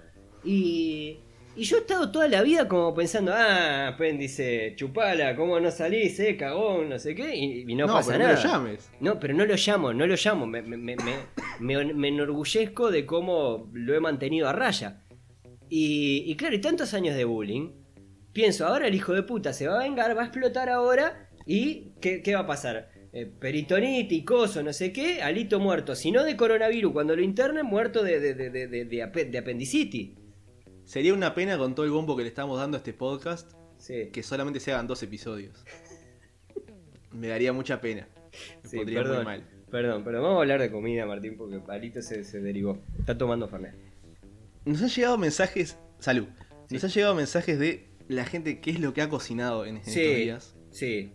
[0.43, 1.19] Y,
[1.55, 6.17] y yo he estado toda la vida como pensando, ah, apéndice, chupala, ¿cómo no salís,
[6.21, 7.35] eh, cagón, no sé qué?
[7.35, 8.35] Y, y no, pasa pero nada.
[8.35, 8.89] no lo llames.
[9.01, 10.47] No, pero no lo llamo, no lo llamo.
[10.47, 11.13] Me, me, me, me-
[11.59, 15.03] me- me enorgullezco de cómo lo he mantenido a raya.
[15.67, 17.71] Y, y claro, y tantos años de bullying.
[18.31, 21.29] Pienso, ahora el hijo de puta se va a vengar, va a explotar ahora.
[21.45, 22.89] ¿Y qué, qué va a pasar?
[23.11, 25.95] Eh, peritonitis, coso, no sé qué, alito muerto.
[25.95, 29.29] Si no de coronavirus, cuando lo internen, muerto de, de, de, de, de- de ape-
[29.29, 30.11] de apendicitis.
[30.85, 34.09] Sería una pena con todo el bombo que le estamos dando a este podcast Sí,
[34.11, 35.63] que solamente se hagan dos episodios.
[37.11, 38.07] Me daría mucha pena.
[38.63, 39.15] Me sí, pondría perdón.
[39.17, 39.43] muy mal.
[39.71, 42.79] Perdón, pero vamos a hablar de comida, Martín, porque Alito se, se derivó.
[42.99, 43.73] Está tomando Fernet.
[44.65, 45.77] Nos han llegado mensajes.
[45.99, 46.27] Salud.
[46.69, 46.85] Nos Sí.
[46.87, 50.55] han llegado mensajes de la gente qué es lo que ha cocinado en, estos días.
[50.71, 51.13] sí.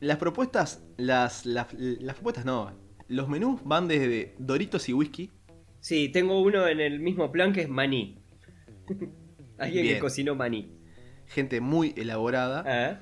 [0.00, 0.84] Las propuestas.
[0.96, 2.72] Las, las, las propuestas no.
[3.08, 5.30] Los menús van desde Doritos y whisky.
[5.80, 8.22] Sí, tengo uno en el mismo plan que es maní.
[9.58, 10.72] Alguien que cocinó maní.
[11.26, 13.00] Gente muy elaborada.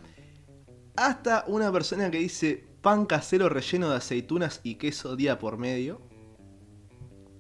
[0.97, 6.03] Hasta una persona que dice pan casero relleno de aceitunas y queso día por medio.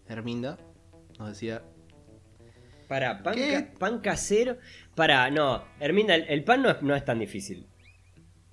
[0.08, 0.58] Herminda
[1.18, 1.62] nos decía.
[2.88, 3.36] Para, pan,
[3.78, 4.58] pan casero.
[4.94, 7.68] Para, no, Herminda, el, el pan no es, no es tan difícil.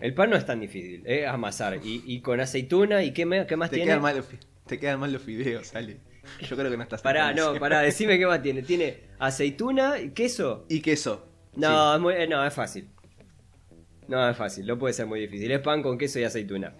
[0.01, 1.79] El pan no es tan difícil, es amasar.
[1.83, 3.91] Y, y con aceituna, ¿y qué, me- qué más Te tiene?
[3.91, 5.97] quedan, mal los, fi- te quedan mal los fideos, sale.
[6.41, 8.61] Yo creo que no estás Pará, no, pará, decime qué más tiene.
[8.63, 10.65] Tiene aceituna, queso.
[10.69, 11.27] Y queso.
[11.55, 12.89] No, es muy- eh, no, es fácil.
[14.07, 15.51] No, es fácil, no puede ser muy difícil.
[15.51, 16.75] Es pan con queso y aceituna.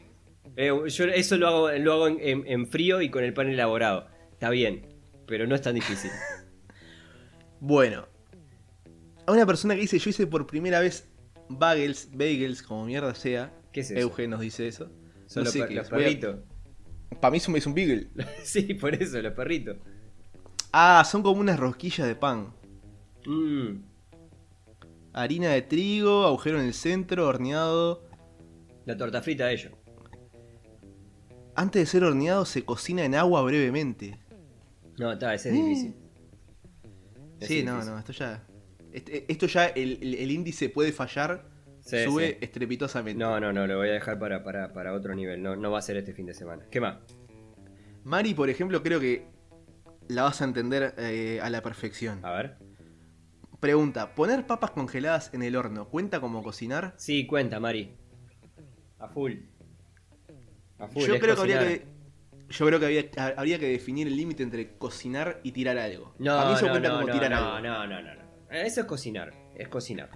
[0.57, 3.47] Eh, yo eso lo hago, lo hago en, en- en frío y con el pan
[3.49, 4.07] elaborado.
[4.33, 4.87] Está bien,
[5.27, 6.11] pero no es tan difícil.
[7.59, 8.07] Bueno.
[9.27, 11.07] A una persona que dice, yo hice por primera vez
[11.59, 13.53] bagels, bagels, como mierda sea.
[13.71, 13.99] ¿Qué es eso?
[13.99, 14.89] Euge nos dice eso.
[15.27, 15.91] Son No los, sé per- qué los es.
[15.91, 16.35] Voy a- perritos.
[17.19, 18.11] Para mí es un, es un bagel.
[18.43, 19.77] sí, por eso, los perritos.
[20.73, 22.53] Ah, son como unas rosquillas de pan.
[23.25, 23.83] Mm,
[25.13, 28.03] Harina de trigo, agujero en el centro, horneado.
[28.85, 29.73] la torta frita de ellos.
[31.55, 34.17] Antes de ser horneado se cocina en agua brevemente.
[34.97, 35.95] No, está, ese es difícil.
[37.39, 37.93] Ese Sí, es no, difícil.
[37.93, 38.47] no, esto ya.
[38.93, 41.45] Este- esto ya, el, el- el índice puede fallar,
[41.81, 42.37] Sí, sube sí.
[42.41, 43.19] estrepitosamente.
[43.19, 45.41] No, no, no, lo voy a dejar para, para, para otro nivel.
[45.41, 46.63] No, no va a ser este fin de semana.
[46.69, 46.97] ¿Qué más?
[48.03, 49.25] Mari, por ejemplo, creo que
[50.07, 52.23] la vas a entender eh, a la perfección.
[52.23, 52.57] A ver.
[53.59, 56.93] Pregunta, ¿poner papas congeladas en el horno cuenta como cocinar?
[56.97, 57.95] Sí, cuenta, Mari.
[58.99, 59.33] A full.
[60.79, 61.85] A full, Yo creo que habría que.
[62.49, 66.13] Yo creo que había- ha- habría que definir el límite entre cocinar y tirar algo.
[66.19, 67.59] No, a mí eso no, cuenta no, como no, tirar algo.
[67.61, 68.21] no, no, no, no.
[68.51, 69.33] Eso es cocinar.
[69.55, 70.09] Es cocinar.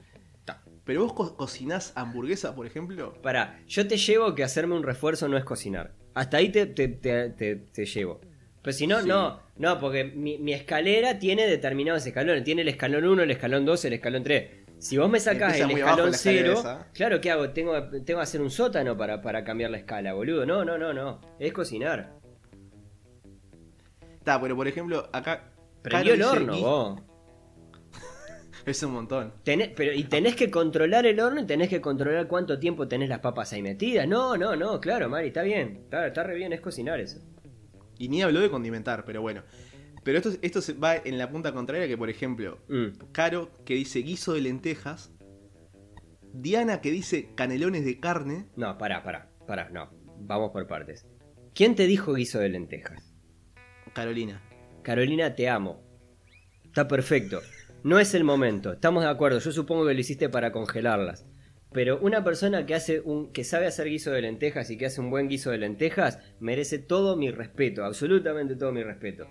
[0.45, 0.61] Ta.
[0.83, 3.13] Pero vos co- cocinás hamburguesa, por ejemplo.
[3.21, 5.93] Pará, yo te llevo que hacerme un refuerzo no es cocinar.
[6.13, 8.21] Hasta ahí te, te, te, te- te llevo.
[8.61, 9.07] Pero si no, Sí.
[9.07, 12.43] no, no, porque mi, mi escalera tiene determinados escalones.
[12.43, 14.49] Tiene el escalón 1, el escalón 2, el escalón 3.
[14.79, 16.87] Si vos me sacás el escalón la escalera 0, esa.
[16.93, 17.49] claro, ¿qué hago?
[17.51, 20.45] Tengo, tengo que hacer un sótano para, para cambiar la escala, boludo.
[20.45, 21.21] No, no, no, no.
[21.39, 22.13] Es cocinar.
[24.19, 25.51] Está, pero por ejemplo, acá.
[25.81, 27.01] Prendió el horno, vos.
[28.65, 29.31] Es un montón.
[29.43, 33.09] Tenés- pero, y tenés que controlar el horno y tenés que controlar cuánto tiempo tenés
[33.09, 34.07] las papas ahí metidas.
[34.07, 35.81] No, no, no, claro, Mari, está bien.
[35.83, 37.19] Está, está re bien, es cocinar eso.
[37.99, 39.43] Y ni habló de condimentar, pero bueno.
[40.03, 43.11] Pero esto, esto se va en la punta contraria que, por ejemplo, Mm.
[43.11, 45.11] Caro que dice guiso de lentejas.
[46.33, 48.47] Diana que dice canelones de carne.
[48.55, 49.89] No, pará, pará, pará, no.
[50.19, 51.05] Vamos por partes.
[51.53, 53.13] ¿Quién te dijo guiso de lentejas?
[53.93, 54.41] Carolina.
[54.83, 55.81] Carolina, te amo.
[56.65, 57.41] Está perfecto.
[57.85, 59.37] No es el momento, estamos de acuerdo.
[59.37, 61.27] Yo supongo que lo hiciste para congelarlas.
[61.71, 63.31] Pero una persona que hace un.
[63.31, 66.79] que sabe hacer guiso de lentejas y que hace un buen guiso de lentejas merece
[66.79, 69.27] todo mi respeto, absolutamente todo mi respeto.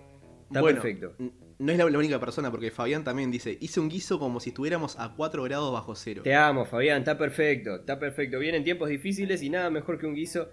[0.47, 1.17] Está bueno, perfecto.
[1.59, 4.51] No es la, la única persona, porque Fabián también dice: Hice un guiso como si
[4.51, 6.21] estuviéramos a 4 grados bajo cero.
[6.23, 8.39] Te amo, Fabián, está perfecto, está perfecto.
[8.39, 10.47] Vienen tiempos difíciles y nada mejor que un guiso.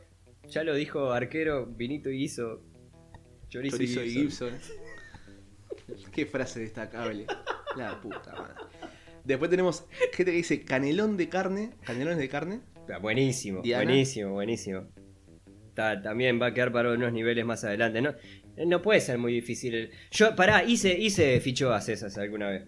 [0.49, 2.65] Ya lo dijo Arquero, vinito y guiso.
[3.49, 4.59] Chorizo, Chorizo y y Gibson.
[4.59, 6.11] Gibson.
[6.11, 7.27] Qué frase destacable.
[7.77, 8.55] La puta madre.
[9.25, 11.71] Después tenemos gente que dice canelón de carne.
[11.85, 12.61] Canelones de carne.
[13.01, 13.85] Buenísimo, Diana.
[13.85, 14.89] buenísimo, buenísimo.
[15.69, 18.03] Está- también va a quedar para unos niveles más adelante.
[18.03, 18.15] No,
[18.67, 19.75] no puede ser muy difícil.
[19.75, 22.65] el- Yo, pará, hice, hice fichoas esas alguna vez.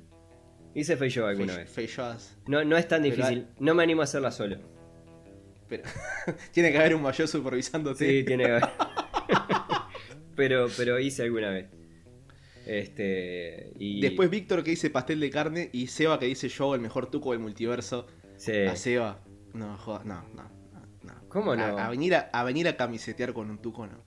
[0.74, 1.70] Hice feijoa alguna Fe- vez.
[1.70, 2.38] feijoas.
[2.46, 3.48] No, no es tan Pero difícil.
[3.58, 4.58] No me animo a hacerla solo.
[5.68, 5.82] Pero
[6.52, 8.06] tiene que haber un mayor supervisándote.
[8.08, 8.64] Sí, tiene que haber.
[10.36, 11.66] pero, pero hice alguna vez.
[12.66, 13.72] Este.
[13.78, 14.00] Y.
[14.00, 17.32] Después Víctor que dice pastel de carne y Seba que dice yo el mejor tuco
[17.32, 18.06] del multiverso.
[18.36, 18.64] Sí.
[18.64, 19.20] A Seba.
[19.52, 20.50] No, jodas, no, no,
[21.04, 21.12] no.
[21.28, 21.62] ¿Cómo no?
[21.78, 23.98] A, a venir a, a venir a camisetear con un tuco no.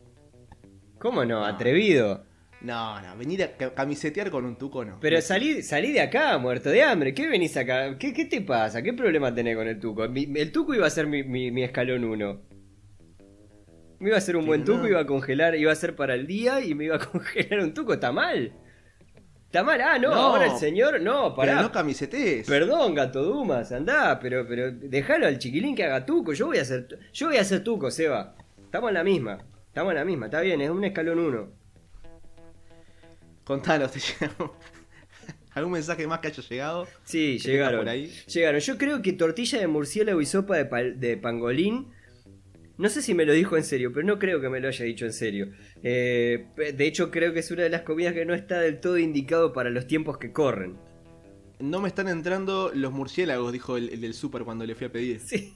[1.00, 1.40] ¿Cómo no?
[1.40, 1.46] No.
[1.46, 2.26] Atrevido.
[2.60, 5.00] No, no, venir a ca- camisetear con un tuco no.
[5.00, 7.14] Pero salí, salí de acá, muerto de hambre.
[7.14, 7.98] ¿Qué venís acá?
[8.00, 8.82] ¿Qué, qué te pasa?
[8.82, 10.08] ¿Qué problema tenés con el tuco?
[10.10, 12.42] Mi- el tuco iba a ser mi, mi- mi escalón 1.
[14.00, 14.88] Me iba a hacer un buen tuco, no.
[14.88, 17.74] iba a congelar, iba a ser para el día y me iba a congelar un
[17.74, 17.94] tuco.
[17.94, 18.54] ¿Está mal?
[19.46, 19.80] ¿Está mal?
[19.82, 20.16] Ah, no, No.
[20.16, 21.02] ahora el señor.
[21.02, 21.54] No, pará.
[21.54, 22.46] Pero no camisetees.
[22.48, 26.34] Perdón, gato Dumas, andá, pero, pero déjalo al chiquilín que haga tuco.
[26.34, 28.36] Yo voy a hacer, yo voy a hacer tuco, Seba.
[28.66, 29.38] Estamos en la misma.
[29.68, 31.50] Estamos en la misma, está bien, es un escalón 1.
[33.44, 34.52] Contanos, te llegamos.
[35.54, 36.88] ¿Algún mensaje más que haya llegado?
[37.04, 37.80] Sí, ¿Qué llegaron.
[37.80, 38.12] por ahí?
[38.28, 38.60] Llegaron.
[38.60, 41.88] Yo creo que tortilla de murciélago y sopa de, de pangolín.
[42.78, 44.86] No sé si me lo dijo en serio, pero no creo que me lo haya
[44.86, 45.50] dicho en serio.
[45.84, 48.98] Eh, de hecho, creo que es una de las comidas que no está del todo
[48.98, 50.78] indicado para los tiempos que corren.
[51.60, 54.92] No me están entrando los murciélagos, dijo el, el del super cuando le fui a
[54.92, 55.20] pedir.
[55.20, 55.54] Sí.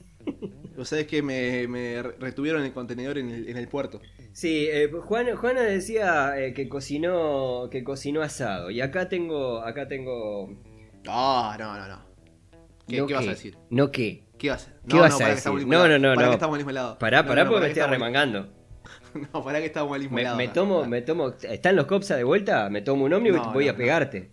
[0.76, 4.00] O sea, es que me, me retuvieron el contenedor en el, en el puerto.
[4.32, 9.86] Sí, eh, Juan, Juana decía eh, que cocinó que cocinó asado y acá tengo acá
[9.86, 10.48] tengo
[11.06, 12.02] Ah, no, no, no.
[12.88, 13.56] ¿Qué, ¿No qué vas a decir?
[13.70, 14.24] ¿No qué?
[14.42, 15.52] ¿Qué vas a ¿Qué vas a pará que decir?
[15.52, 16.30] al No, no, no, Pará no.
[16.30, 16.98] que estamos al mismo lado.
[16.98, 18.52] Pará, No, pará no, porque me que estoy arremangando.
[19.32, 20.36] No, pará que estamos al mismo Me, lado.
[20.36, 21.28] me tomo, me tomo.
[21.42, 22.68] ¿Están los copsa de vuelta?
[22.70, 24.30] Me tomo un ómnibus y No, voy no, a pegarte.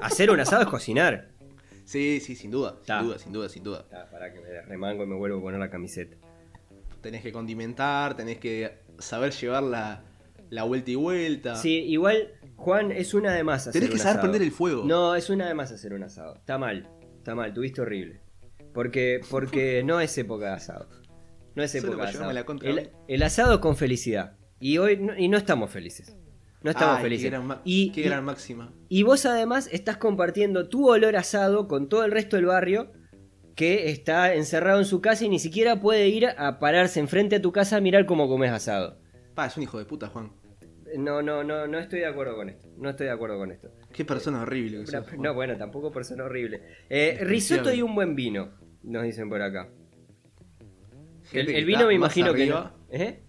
[0.00, 1.28] Hacer un asado es cocinar.
[1.84, 2.76] Sí, sí, sin duda.
[2.86, 3.00] Ta.
[3.00, 3.84] Sin duda, sin duda, sin duda.
[4.10, 6.16] Pará que me remango y me vuelvo a poner la camiseta.
[7.02, 10.04] Tenés que condimentar, tenés que saber llevar la,
[10.48, 11.56] la vuelta y vuelta.
[11.56, 14.22] Sí, igual, Juan, es una de más hacer Tenés que un saber asado.
[14.22, 14.84] prender el fuego.
[14.86, 16.36] No, es una de más hacer un asado.
[16.36, 16.88] Está mal,
[17.18, 18.21] está mal, tuviste horrible.
[18.72, 20.88] Porque, porque no es época de asado.
[21.54, 22.32] No es época de asado.
[22.32, 22.74] la contra a
[23.08, 24.36] El, asado con felicidad.
[24.58, 26.16] Y hoy no, y no estamos felices.
[26.62, 27.24] No estamos Ay, felices.
[27.30, 28.72] Qué gran, y, qué y- gran máxima.
[28.88, 32.92] y vos además estás compartiendo tu olor asado con todo el resto del barrio
[33.56, 37.42] que está encerrado en su casa y ni siquiera puede ir a pararse enfrente a
[37.42, 38.98] tu casa a mirar cómo comes asado.
[39.34, 40.32] Pa, es un hijo de puta, Juan.
[40.96, 42.68] No, no, no, no estoy de acuerdo con esto.
[42.78, 43.70] No estoy de acuerdo con esto.
[43.92, 46.62] Qué persona horrible que sos, no, bueno, tampoco persona horrible.
[46.88, 48.52] Eh, risotto y un buen vino,
[48.82, 49.68] nos dicen por acá.
[51.32, 52.72] El, vino me imagino que no.
[52.90, 53.20] ¿Eh?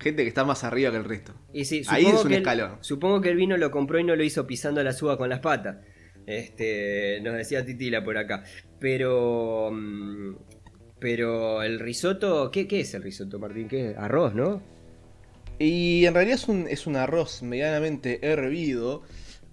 [0.00, 1.34] Gente que está más arriba que el resto.
[1.52, 2.78] Y sí, Ahí es un el- escalón.
[2.80, 5.40] supongo que el vino lo compró y no lo hizo pisando la suba con las
[5.40, 5.78] patas.
[6.26, 8.44] Este, nos decía Titila por acá.
[8.78, 10.34] Pero mm,
[11.00, 13.68] pero el risotto, ¿qué, qué es el risotto, Martín?
[13.68, 13.96] ¿Qué es?
[13.98, 14.62] Arroz, ¿no?
[15.60, 19.02] Y en realidad es un, es un arroz medianamente hervido.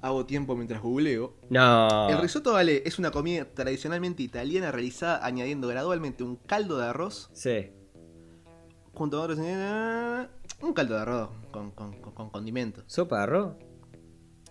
[0.05, 1.35] Hago tiempo mientras googleo.
[1.49, 2.09] No.
[2.11, 7.31] El risotto, vale, es una comida tradicionalmente italiana realizada añadiendo gradualmente un caldo de arroz
[7.33, 7.71] Sí.
[8.93, 9.39] junto con otros.
[9.39, 12.83] Un caldo de arroz con, con, con, con condimentos.
[12.85, 13.55] ¿Sopa de arroz?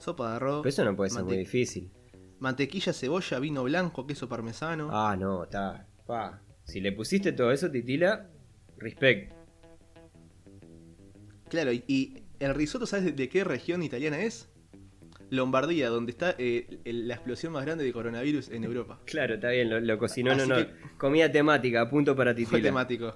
[0.01, 0.63] Sopa de arroz.
[0.63, 1.93] Pero eso no puede ser muy difícil.
[2.41, 4.89] Mantequilla, cebolla, vino blanco, queso parmesano.
[4.91, 5.87] Ah, no, está.
[6.05, 6.43] Pa.
[6.65, 8.29] Si le pusiste todo eso, Titila,
[8.79, 9.33] respect.
[11.49, 14.51] Claro, y, y el risotto, ¿sabes de qué región italiana es?
[15.37, 19.01] Lombardía, donde está eh, la explosión más grande de coronavirus en Europa.
[19.05, 20.35] Claro, está bien, lo, lo cocinó.
[20.35, 20.57] No, Así no.
[20.57, 22.62] que- Comida temática, punto para Fue Titila.
[22.62, 23.14] temático.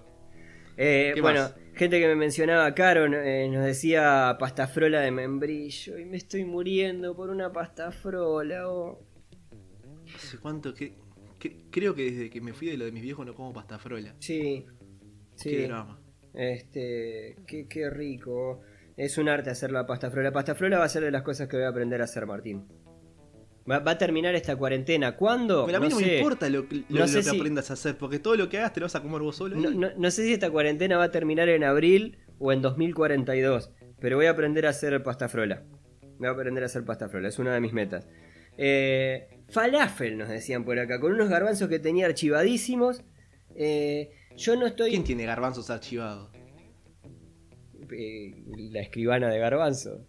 [0.76, 1.54] Eh, ¿Qué bueno, más?
[1.74, 5.98] gente que me mencionaba, Caro, eh, nos decía pasta frola de membrillo.
[5.98, 8.68] Y me estoy muriendo por una pasta frola.
[8.68, 9.00] oh.
[10.12, 10.94] No sé cuánto que,
[11.38, 13.78] que- Creo que desde que me fui de lo de mis viejos no como pasta
[13.78, 14.14] frola.
[14.20, 14.66] Sí.
[15.34, 15.50] Sí.
[15.50, 16.00] Qué drama.
[16.34, 18.60] Este, qué, qué rico.
[18.99, 20.28] Es un arte hacer la pasta frola.
[20.28, 22.26] La pasta frola va a ser de las cosas que voy a aprender a hacer,
[22.26, 22.66] Martín.
[23.70, 25.16] Va, va a terminar esta cuarentena.
[25.16, 25.64] ¿Cuándo?
[25.66, 26.16] Pero a mí no, me sé.
[26.18, 28.49] importa lo, que- lo- No lo sé que si- aprendas a hacer, porque todo lo
[28.49, 29.57] que hagas te lo vas a comer vos solo.
[29.57, 33.70] No sé si esta cuarentena va a terminar en abril o en 2042,
[34.01, 35.62] pero voy a aprender a hacer pasta frola.
[36.18, 38.09] Voy a aprender a hacer pasta frola, es una de mis metas.
[38.57, 43.05] Eh, falafel nos decían por acá, con unos garbanzos que tenía archivadísimos.
[43.55, 44.90] Eh, yo no estoy...
[44.90, 46.30] ¿Quién tiene garbanzos archivados?
[47.93, 50.05] Eh, la escribana de garbanzo.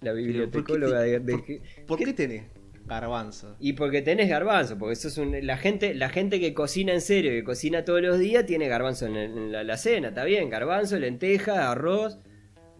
[0.00, 1.20] La bibliotecóloga de...
[1.20, 2.44] de- ¿Por, por qué tenés
[2.86, 3.56] garbanzos?
[3.60, 7.00] Y porque tenés garbanzo, porque eso es un, la gente, la gente que cocina en
[7.02, 10.24] serio, que cocina todos los días, tiene garbanzo en, el- en la, la cena, está
[10.24, 12.18] bien, garbanzo, lenteja, arroz,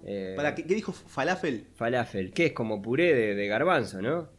[0.03, 1.67] eh, ¿Para qué, qué dijo falafel?
[1.75, 4.31] falafel, que es como puré de, de garbanzo, ¿no?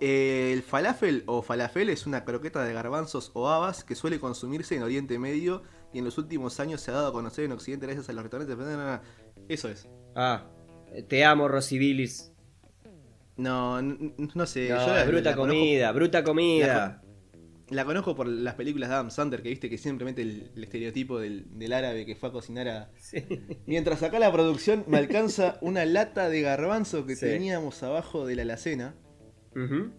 [0.00, 4.74] Eh, el falafel o falafel es una croqueta de garbanzos o habas que suele consumirse
[4.74, 5.62] en Oriente Medio
[5.92, 8.22] y en los últimos años se ha dado a conocer en Occidente gracias a los
[8.22, 8.56] restaurantes.
[9.48, 9.88] Eso es.
[10.14, 10.46] Ah,
[11.08, 12.32] te amo, Rosibilis.
[13.36, 14.68] No, n- n- no sé.
[14.68, 17.02] No, yo la- bruta la conozco- comida, bruta comida.
[17.70, 21.20] La conozco por las películas de Adam Sandler, que viste que simplemente el, el estereotipo
[21.20, 22.90] del, del árabe que fue a cocinar a...
[22.98, 23.24] Sí.
[23.66, 27.26] Mientras acá la producción me alcanza una lata de garbanzo que Sí.
[27.26, 28.96] teníamos abajo de la alacena.
[29.54, 29.92] Ujú.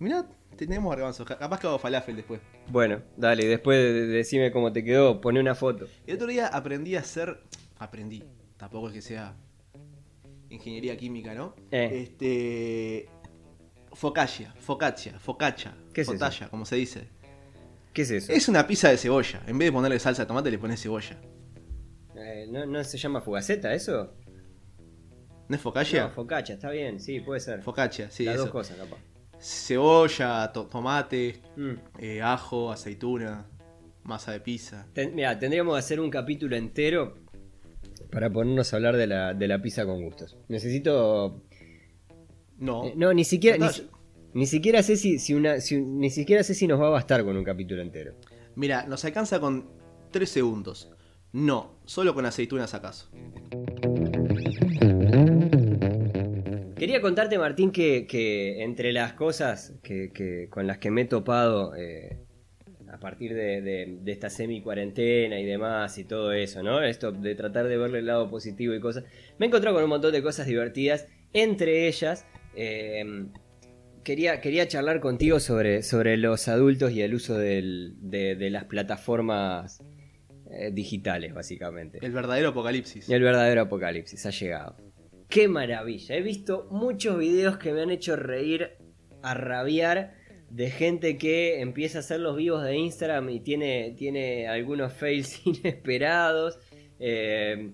[0.00, 0.28] Mirá,
[0.58, 1.24] tenemos garbanzo.
[1.24, 2.40] ca- Capaz que hago falafel después.
[2.70, 5.86] Bueno, dale, después de- de- decime cómo te quedó, poné una foto.
[6.06, 7.40] El otro día aprendí a hacer...
[7.78, 8.22] Aprendí.
[8.58, 9.34] Tampoco es que sea
[10.50, 11.54] ingeniería química, ¿no?
[11.70, 12.02] Eh.
[12.02, 13.08] Este...
[13.92, 16.12] Focaccia, focaccia, focaccia, ¿Qué es eso?
[16.14, 17.08] focaccia, como se dice.
[17.92, 18.32] ¿Qué es eso?
[18.32, 19.42] Es una pizza de cebolla.
[19.46, 21.16] En vez de ponerle salsa de tomate, le pones cebolla.
[22.14, 24.12] Eh, ¿no, ¿No se llama fugaceta eso?
[25.48, 26.04] ¿No es focaccia?
[26.04, 27.62] No, focaccia, está bien, sí, puede ser.
[27.62, 28.24] Focaccia, sí.
[28.24, 28.44] Las eso.
[28.44, 28.98] dos cosas, capaz.
[29.40, 31.72] Cebolla, to- tomate, Mm.
[31.98, 33.46] eh, ajo, aceituna,
[34.04, 34.86] masa de pizza.
[34.92, 37.14] Ten- mira, tendríamos que hacer un capítulo entero
[38.10, 40.36] para ponernos a hablar de la, de la pizza con gustos.
[40.48, 41.42] Necesito.
[42.58, 42.84] No.
[42.86, 43.70] eh, no, ni siquiera.
[44.34, 45.60] Ni, siquiera sé si, si una.
[45.60, 48.14] si- ni siquiera sé si nos va a bastar con un capítulo entero.
[48.56, 49.66] Mira, nos alcanza con
[50.10, 50.90] 3 segundos.
[51.32, 53.08] No, solo con aceitunas acaso.
[56.88, 61.04] Quería contarte, Martín, que, que entre las cosas que, que- con las que me he
[61.04, 62.16] topado eh,
[62.90, 66.82] a partir de, de- de esta semi-cuarentena y demás y todo eso, ¿no?
[66.82, 69.04] Esto de tratar de verle el lado positivo y cosas.
[69.38, 71.06] Me he encontrado con un montón de cosas divertidas.
[71.34, 72.24] Entre ellas,
[72.56, 73.26] eh,
[74.02, 78.64] quería, quería charlar contigo sobre, sobre los adultos y el uso del- de, de las
[78.64, 79.82] plataformas
[80.50, 81.98] eh, digitales, básicamente.
[82.00, 83.10] El verdadero apocalipsis.
[83.10, 84.87] El verdadero apocalipsis ha llegado.
[85.28, 86.16] ¡Qué maravilla!
[86.16, 88.70] He visto muchos videos que me han hecho reír
[89.22, 90.14] a rabiar
[90.48, 95.42] de gente que empieza a hacer los vivos de Instagram y tiene, tiene algunos fails
[95.46, 96.58] inesperados.
[96.98, 97.72] Eh,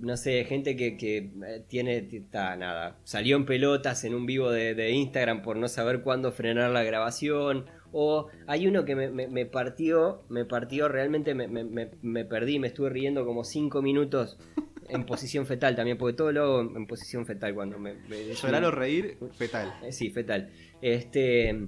[0.00, 4.50] no sé, gente que, que, eh, tiene, está nada, salió en pelotas en un vivo
[4.50, 7.66] de, Instagram por no saber cuándo frenar la grabación.
[7.96, 12.90] O hay uno que me, me- partió, me partió, realmente me, me- perdí, me estuve
[12.90, 14.36] riendo como 5 minutos
[14.88, 17.94] en posición fetal también, porque todo lo hago en, en posición fetal cuando me...
[17.94, 19.72] me- Llorar o reír, fetal.
[19.82, 20.50] eh, Sí, fetal.
[20.80, 21.66] Este,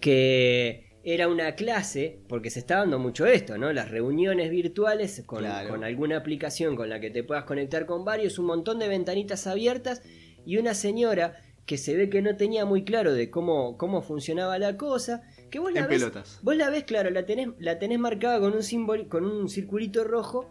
[0.00, 3.72] que era una clase, porque se está dando mucho esto, ¿no?
[3.72, 5.68] Las reuniones virtuales con, Claro.
[5.70, 9.46] con alguna aplicación con la que te puedas conectar con varios, un montón de ventanitas
[9.46, 10.02] abiertas
[10.46, 11.36] y una señora
[11.66, 15.58] que se ve que no tenía muy claro de cómo, cómo funcionaba la cosa, que
[15.58, 16.40] vos la En ves, pelotas.
[16.42, 20.04] vos la ves, claro, la tenés, la tenés marcada con un símbolo, con un circulito
[20.04, 20.50] rojo,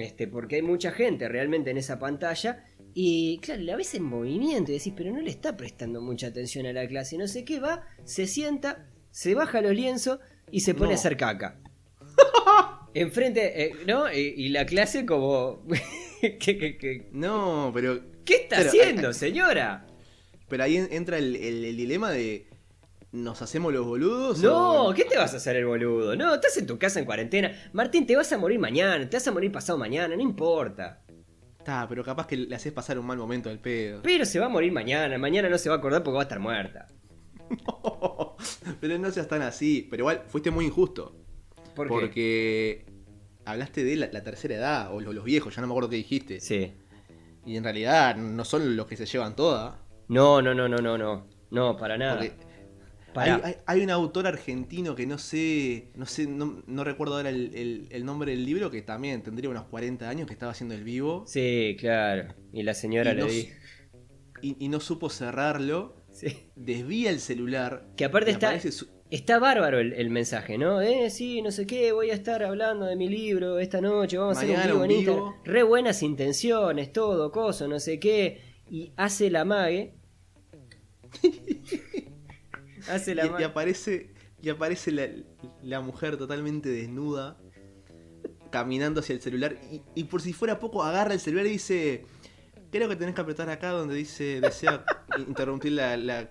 [0.00, 2.64] este, porque hay mucha gente realmente en esa pantalla.
[2.94, 6.66] Y claro, la ves en movimiento y decís, pero no le está prestando mucha atención
[6.66, 7.16] a la clase.
[7.18, 10.18] No sé qué, va, se sienta, se baja los lienzos
[10.50, 10.92] y se pone No.
[10.92, 11.60] a hacer caca.
[12.94, 14.10] Enfrente, eh, ¿no?
[14.12, 15.62] Y, y la clase como...
[16.20, 18.00] ¿Qué, qué, qué- No, pero.
[18.24, 19.86] qué está Pero, haciendo, señora?
[20.48, 22.47] Pero ahí en- entra el, el- el dilema de.
[23.12, 24.40] ¿Nos hacemos los boludos?
[24.42, 26.14] No, o- ¿qué te vas a hacer el boludo?
[26.14, 27.52] No, estás en tu casa en cuarentena.
[27.72, 31.02] Martín, te vas a morir mañana, te vas a morir pasado mañana, no importa.
[31.58, 34.00] Está, pero capaz que le haces pasar un mal momento al pedo.
[34.02, 36.24] Pero se va a morir mañana, mañana no se va a acordar porque va a
[36.24, 36.86] estar muerta.
[38.80, 39.86] pero no seas tan así.
[39.90, 41.16] Pero igual, fuiste muy injusto.
[41.74, 41.92] ¿Por qué?
[41.94, 42.86] Porque
[43.44, 45.96] hablaste de la, la tercera edad, o lo- los viejos, ya no me acuerdo qué
[45.96, 46.40] dijiste.
[46.40, 46.72] Sí.
[47.46, 49.78] Y en realidad no son los que se llevan toda.
[50.08, 51.26] No, no, no, no, no, no.
[51.50, 52.16] No, para nada.
[52.18, 52.47] Porque.
[53.14, 57.30] Hay, hay- hay un autor argentino que no sé, no sé, no, no recuerdo ahora
[57.30, 60.74] el, el- el nombre del libro, que también tendría unos 40 años, que estaba haciendo
[60.74, 61.24] el vivo.
[61.26, 62.34] Sí, claro.
[62.52, 63.48] Y la señora Y le no di.
[64.42, 65.96] Y, y no supo cerrarlo.
[66.12, 66.50] Sí.
[66.56, 67.88] Desvía el celular.
[67.96, 70.80] Que aparte está, su- está bárbaro el, el mensaje, ¿no?
[70.80, 74.36] Eh, sí, no sé qué, voy a estar hablando de mi libro esta noche, vamos
[74.36, 74.90] a hacer Mañana un vivo en.
[75.00, 75.34] Instagram.
[75.44, 78.40] Re buenas intenciones, todo, coso, no sé qué.
[78.70, 79.94] Y hace la mague.
[82.88, 84.10] hace la y, aparece,
[84.42, 85.08] y aparece la,
[85.62, 87.36] la mujer totalmente desnuda.
[88.50, 89.58] Caminando hacia el celular.
[89.70, 92.04] Y, y por si fuera poco, agarra el celular y dice.
[92.70, 94.84] Creo que tenés que apretar acá donde dice desea
[95.26, 96.28] interrumpir la, la-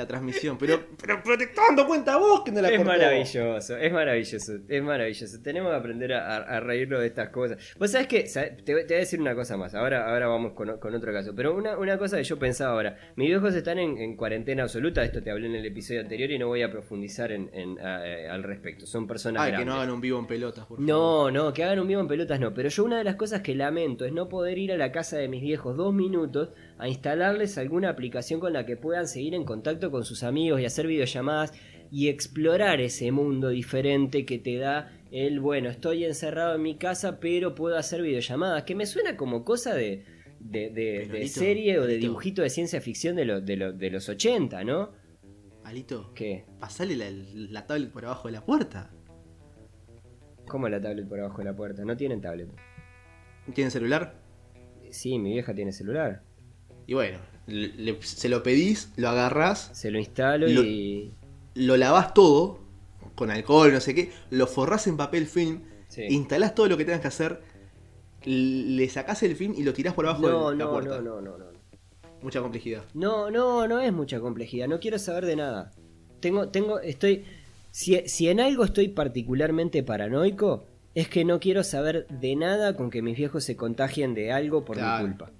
[0.00, 0.56] la transmisión.
[0.58, 2.90] Pero, pero, pero te estás dando cuenta vos que no la Es cortó.
[2.92, 5.42] maravilloso, es maravilloso, es maravilloso.
[5.42, 7.58] Tenemos que aprender a, a- a reírnos de estas cosas.
[7.78, 8.24] Vos sabés que,
[8.64, 11.12] te, voy- te voy a decir una cosa más, ahora, ahora vamos con, con otro
[11.12, 11.32] caso.
[11.34, 15.02] Pero una, una cosa que yo pensaba ahora, mis viejos están en, en cuarentena absoluta,
[15.04, 18.06] esto te hablé en el episodio anterior y no voy a profundizar en, en, a-
[18.06, 18.86] eh, al respecto.
[18.86, 19.66] Son personas Ay, que grandes.
[19.74, 20.80] no hagan un vivo en pelotas, por favor.
[20.88, 22.52] No, no, que hagan un vivo en pelotas no.
[22.54, 25.16] Pero yo una de las cosas que lamento es no poder ir a la casa
[25.18, 29.44] de mis viejos dos minutos a instalarles alguna aplicación con la que puedan seguir en
[29.44, 31.52] contacto con sus amigos y hacer videollamadas
[31.92, 37.18] y explorar ese mundo diferente que te da el, bueno, estoy encerrado en mi casa
[37.20, 38.62] pero puedo hacer videollamadas.
[38.62, 40.04] Que me suena como cosa de,
[40.40, 44.62] de, serie o de dibujito de ciencia ficción de, lo- de, lo- de los 80,
[44.64, 44.90] ¿no?
[45.64, 46.46] Alito, ¿Qué?
[46.58, 48.90] pasale la, la tablet por abajo de la puerta.
[50.46, 51.84] ¿Cómo la tablet por abajo de la puerta?
[51.84, 52.48] No tienen tablet.
[53.54, 54.14] ¿Tienen celular?
[54.90, 56.22] Sí, mi vieja tiene celular.
[56.90, 61.12] Y bueno, le- se lo pedís, lo agarrás, Se lo instalo Lo- y.
[61.54, 62.58] lo lavás todo,
[63.14, 66.02] con alcohol, no sé qué, lo forrás en papel film, Sí.
[66.10, 67.42] instalás todo lo que tengas que hacer,
[68.24, 71.00] le sacás el film y lo tirás por abajo No, de la no, puerta.
[71.00, 71.44] no, no, no, no.
[72.22, 72.82] Mucha complejidad.
[72.92, 74.66] No, no, no es mucha complejidad.
[74.66, 75.70] No quiero saber de nada.
[76.18, 77.24] Tengo, tengo, estoy.
[77.70, 80.64] Si, si en algo estoy particularmente paranoico,
[80.96, 84.64] es que no quiero saber de nada con que mis viejos se contagien de algo
[84.64, 85.04] por Claro.
[85.06, 85.30] mi culpa.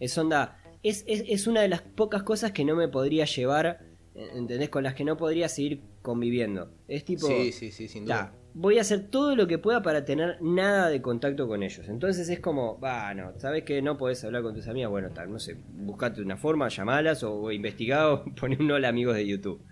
[0.00, 0.56] Es onda.
[0.82, 3.80] Es, es, es una de las pocas cosas que no me podría llevar.
[4.14, 4.68] ¿Entendés?
[4.70, 6.70] Con las que no podría seguir conviviendo.
[6.88, 7.26] Es tipo.
[7.26, 8.32] Sí, sí, sí, sin Ta, duda.
[8.54, 11.88] voy a hacer todo lo que pueda para tener nada de contacto con ellos.
[11.88, 15.30] Entonces es como, va, no, sabes que no podés hablar con tus amigas, bueno, tal,
[15.32, 19.62] no sé, buscate una forma, llamalas o, o investigado, poné un hola amigos de YouTube.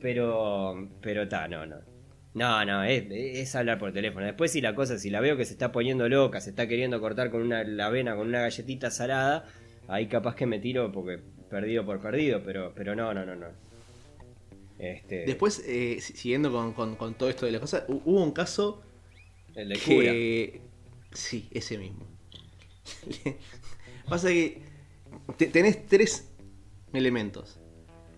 [0.00, 1.76] Pero, pero ta, no, no.
[2.34, 4.26] No, no, es, es hablar por teléfono.
[4.26, 7.00] Después si la cosa, si la veo que se está poniendo loca, se está queriendo
[7.00, 9.46] cortar con una, la avena con una galletita salada,
[9.88, 11.18] ahí capaz que me tiro porque
[11.50, 13.46] perdido por perdido, pero, pero no, no, no, no.
[14.78, 18.22] Este, Después, eh, si- siguiendo con, con- con todo esto de las cosas, hu- hubo
[18.22, 18.82] un caso
[19.56, 20.12] el de cura.
[20.12, 20.60] que...
[21.12, 22.06] Sí, ese mismo.
[24.08, 24.62] Pasa que
[25.36, 26.30] te- tenés tres
[26.92, 27.58] elementos.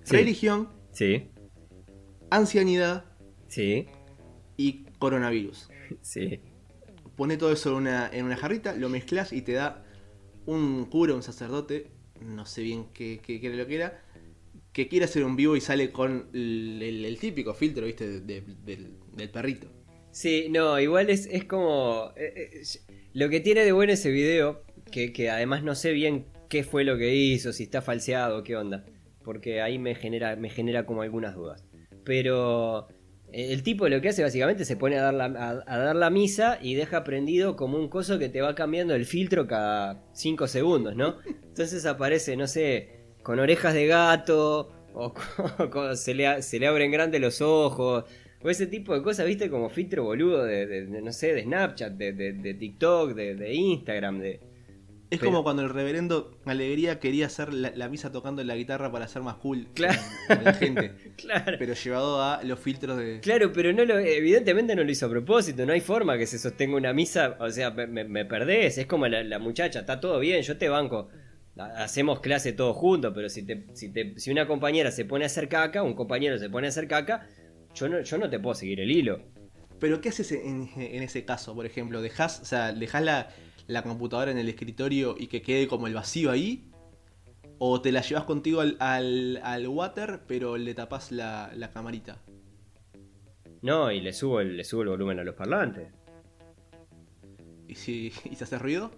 [0.04, 0.16] Sí.
[0.16, 1.30] Religión, Sí,
[2.30, 3.04] ancianidad
[3.48, 3.86] sí,
[4.56, 5.68] y coronavirus.
[6.02, 6.40] sí.
[7.16, 9.84] Pone todo eso en una, en una jarrita, lo mezclas y te da
[10.50, 11.86] un cura, un sacerdote,
[12.20, 14.02] no sé bien qué, qué, era lo que era,
[14.72, 18.86] que quiere hacer un vivo y sale con el, típico filtro, viste, de- de-
[19.16, 19.68] del, perrito.
[20.10, 22.12] Sí, no, igual es, es como...
[22.16, 22.62] eh, eh,
[23.14, 26.84] lo que tiene de bueno ese video, que, que además no sé bien qué fue
[26.84, 28.84] lo que hizo, si está falseado, qué onda.
[29.22, 31.64] Porque ahí me genera, me genera como algunas dudas.
[32.04, 32.88] Pero
[33.32, 36.10] el tipo lo que hace básicamente se pone a dar, la, a, a dar la
[36.10, 40.46] misa y deja prendido como un coso que te va cambiando el filtro cada 5
[40.48, 41.16] segundos, ¿no?
[41.26, 42.88] Entonces aparece, no sé,
[43.22, 45.14] con orejas de gato, o
[45.94, 48.04] se, le, se le abren grandes los ojos,
[48.42, 51.42] o ese tipo de cosas, viste, como filtro boludo de, de- de, no sé, de
[51.44, 54.40] Snapchat, de, de- TikTok, de Instagram, de...
[55.10, 58.92] Es Pero- como cuando el reverendo Alegría quería hacer la, la misa tocando la guitarra
[58.92, 59.98] para ser más cool Claro.
[60.28, 61.56] con- con la gente, Claro.
[61.58, 63.18] pero llevado a los filtros de...
[63.20, 66.38] Claro, pero no lo, evidentemente no lo hizo a propósito, no hay forma que se
[66.38, 70.42] sostenga una misa, o sea, me, perdés, es como la, la muchacha, está todo bien,
[70.42, 71.08] yo te banco,
[71.58, 75.24] Ha- hacemos clase todos juntos, pero si, te, si, te, si una compañera se pone
[75.24, 77.26] a hacer caca, un compañero se pone a hacer caca,
[77.74, 79.20] yo no, yo no te puedo seguir el hilo.
[79.80, 82.00] Pero ¿qué haces en, en ese caso, por ejemplo?
[82.02, 83.28] ¿Dejás, o sea, dejás la,
[83.70, 86.70] la computadora en el escritorio y que quede como el vacío ahí?
[87.58, 92.18] O te la llevas contigo al, al, al water, pero le tapas la, la camarita.
[93.62, 95.92] No, y le subo, el, le subo el volumen a los parlantes.
[97.68, 98.90] ¿Y si y se hace ruido?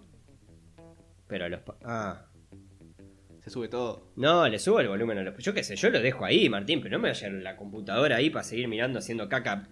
[1.27, 1.61] Pero a los...
[1.85, 2.27] Ah.
[3.41, 4.13] Se sube todo.
[4.15, 5.37] No, le subo el volumen a los...
[5.39, 8.31] Yo qué sé, yo lo dejo ahí, Martín, pero no me vaya la computadora ahí
[8.31, 9.69] para seguir mirando haciendo caca.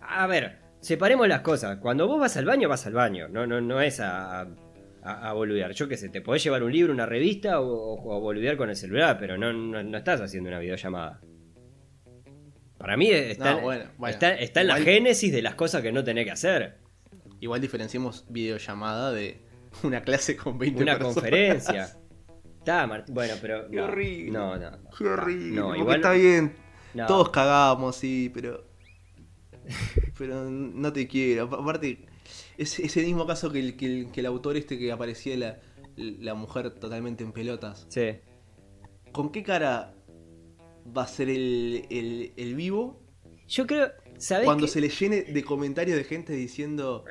[0.00, 1.78] A ver, separemos las cosas.
[1.78, 3.28] Cuando vos vas al baño, vas al baño.
[3.28, 4.46] No, no, no es a, a,
[5.02, 5.72] a boludear.
[5.72, 8.68] Yo qué sé, te podés llevar un libro, una revista o, o, o boludear con
[8.68, 11.20] el celular, pero no, no, no estás haciendo una videollamada.
[12.78, 14.12] Para mí está, No, bueno, bueno.
[14.12, 16.78] está, está en la génesis de las cosas que no tenés que hacer.
[17.40, 19.40] Igual diferenciemos videollamada de
[19.84, 21.14] una clase con 20 Una personas.
[21.14, 21.96] conferencia.
[22.58, 23.12] Está, Martín.
[23.12, 23.68] Bueno, pero.
[23.68, 24.30] Qué no, horrible.
[24.30, 24.70] No, no.
[24.96, 25.60] Qué horrible.
[25.60, 25.96] No, igual.
[25.96, 26.54] está bien.
[26.94, 27.06] no.
[27.06, 28.64] Todos cagamos, sí, pero.
[30.18, 31.44] Pero no te quiero.
[31.44, 32.06] Apa- Aparte,
[32.58, 35.36] es, es el mismo caso que el, que el, que el autor este que aparecía
[35.36, 35.60] la,
[35.96, 37.86] la mujer totalmente en pelotas.
[37.88, 38.16] Sí.
[39.12, 39.94] ¿Con qué cara
[40.96, 43.00] va a ser el, el, el vivo
[43.48, 43.92] Yo creo.
[44.18, 47.04] ¿Sabés cuando se le llene de comentarios de gente diciendo.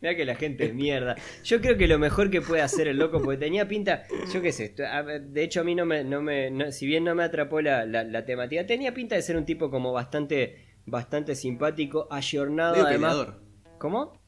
[0.00, 1.16] Mira que la gente es mierda.
[1.44, 4.52] Yo creo que lo mejor que puede hacer el loco, porque tenía pinta, yo qué
[4.52, 7.60] sé, de hecho a mí no me, no me no- si bien no me atrapó
[7.60, 12.72] la, la, la temática, tenía pinta de ser un tipo como bastante, bastante simpático, ayornado
[12.74, 13.14] Medio además.
[13.16, 13.42] peleador.
[13.78, 14.20] ¿Cómo?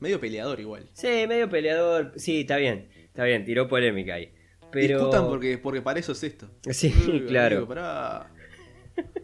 [0.00, 0.90] Medio peleador igual.
[0.92, 4.34] Sí, medio peleador, sí, está bien, está bien, tiró polémica ahí.
[4.70, 4.98] Pero...
[4.98, 6.50] Discutan porque, porque para eso es esto.
[6.70, 7.56] Sí, Uy, claro.
[7.58, 8.30] amigo, pará.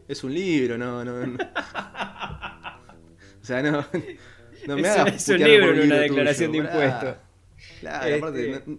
[0.09, 1.27] Es un libro, no, no.
[1.27, 1.39] no.
[3.43, 3.85] O sea, no.
[4.71, 7.15] No me Es- hagas es un libro en una tuyo, declaración de impuestos.
[7.81, 8.79] Claro, Este- aparte, no,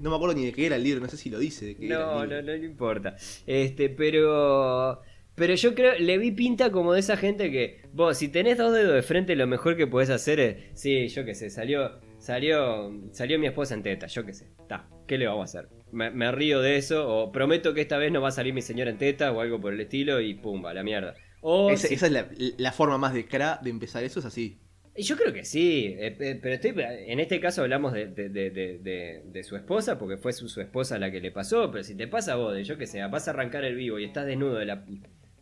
[0.00, 1.66] no me acuerdo ni de qué era el libro, no sé si lo dice.
[1.66, 3.16] De qué era No, no, no le importa.
[3.46, 5.00] Este, pero.
[5.34, 8.72] Pero yo creo, le vi pinta como de esa gente que, vos, si tenés dos
[8.74, 12.92] dedos de frente, lo mejor que podés hacer es, sí, yo qué sé, salió, salió,
[13.12, 15.70] salió mi esposa en teta, yo qué sé, está, ¿qué le vamos a hacer?
[15.92, 18.62] Me, me río de eso, o prometo que esta vez no va a salir mi
[18.62, 21.14] señora en teta, o algo por el estilo, y pumba, la mierda.
[21.40, 24.26] O Esa, si- esa es la, la forma más de cra de empezar eso, es
[24.26, 24.58] así.
[25.02, 29.56] Yo creo que sí, eh, eh, pero estoy, en este caso hablamos de, de- su
[29.56, 32.36] esposa, porque fue su, su esposa la que le pasó, pero si te pasa a
[32.36, 34.84] vos, de yo que sé, vas a arrancar el vivo y estás desnudo de la,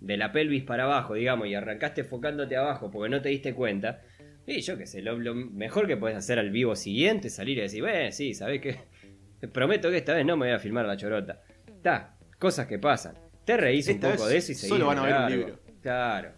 [0.01, 4.03] de la pelvis para abajo, digamos, y arrancaste enfocándote abajo porque no te diste cuenta,
[4.47, 7.59] y yo que sé, lo, lo mejor que puedes hacer al vivo siguiente es salir
[7.59, 8.77] y decir, bueno, sí, ¿sabés qué?
[9.53, 11.43] Prometo que esta vez no me voy a filmar la chorota.
[11.67, 13.15] Está, cosas que pasan.
[13.45, 15.59] Te reís un poco de eso y seguís solo van a ver un libro.
[15.83, 16.33] Claro.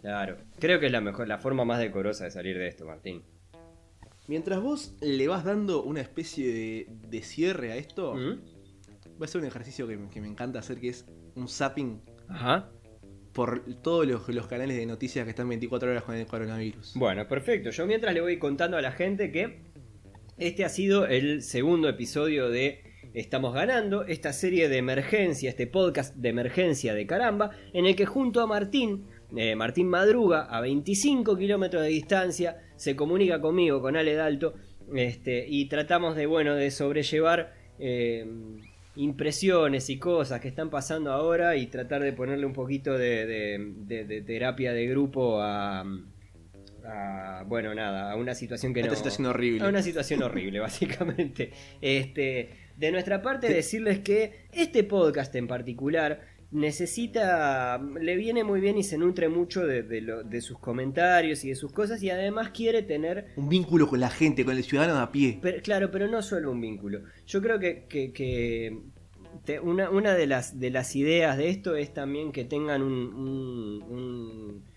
[0.00, 0.36] Claro.
[0.58, 3.22] Creo que es la mejor, la forma más decorosa de salir de esto, Martín.
[4.28, 8.40] Mientras vos le vas dando una especie de, de cierre a esto, ¿Mm?
[9.18, 12.70] voy a hacer un ejercicio que, que me encanta hacer, que es un zapping Ajá.
[13.32, 16.94] por todos los, los canales de noticias que están 24 horas con el coronavirus.
[16.94, 17.70] Bueno, perfecto.
[17.70, 19.62] Yo mientras le voy contando a la gente que
[20.38, 26.14] este ha sido el segundo episodio de Estamos ganando, esta serie de emergencia, este podcast
[26.14, 31.36] de emergencia de caramba, en el que junto a Martín, eh, Martín Madruga, a 25
[31.36, 34.54] kilómetros de distancia, se comunica conmigo, con Ale Dalto,
[34.94, 38.26] este, y tratamos de, bueno, de sobrellevar eh,
[38.96, 43.72] impresiones y cosas que están pasando ahora y tratar de ponerle un poquito de, de-
[43.86, 45.84] de- de terapia de grupo a,
[46.84, 48.96] a, bueno, nada, a una situación que Esta no...
[48.96, 49.64] situación horrible.
[49.64, 51.52] A una situación horrible, básicamente.
[51.80, 52.50] Este,
[52.80, 58.82] de nuestra parte, decirles que este podcast en particular necesita, le viene muy bien y
[58.82, 62.50] se nutre mucho de, de lo- de sus comentarios y de sus cosas y además
[62.50, 65.38] quiere tener Un vínculo con la gente, con el ciudadano a pie.
[65.42, 67.02] pero, claro, pero no solo un vínculo.
[67.26, 68.78] Yo creo que, que- que
[69.44, 72.92] te- una, una de, las, de las ideas de esto es también que tengan un...
[73.14, 74.69] un- un-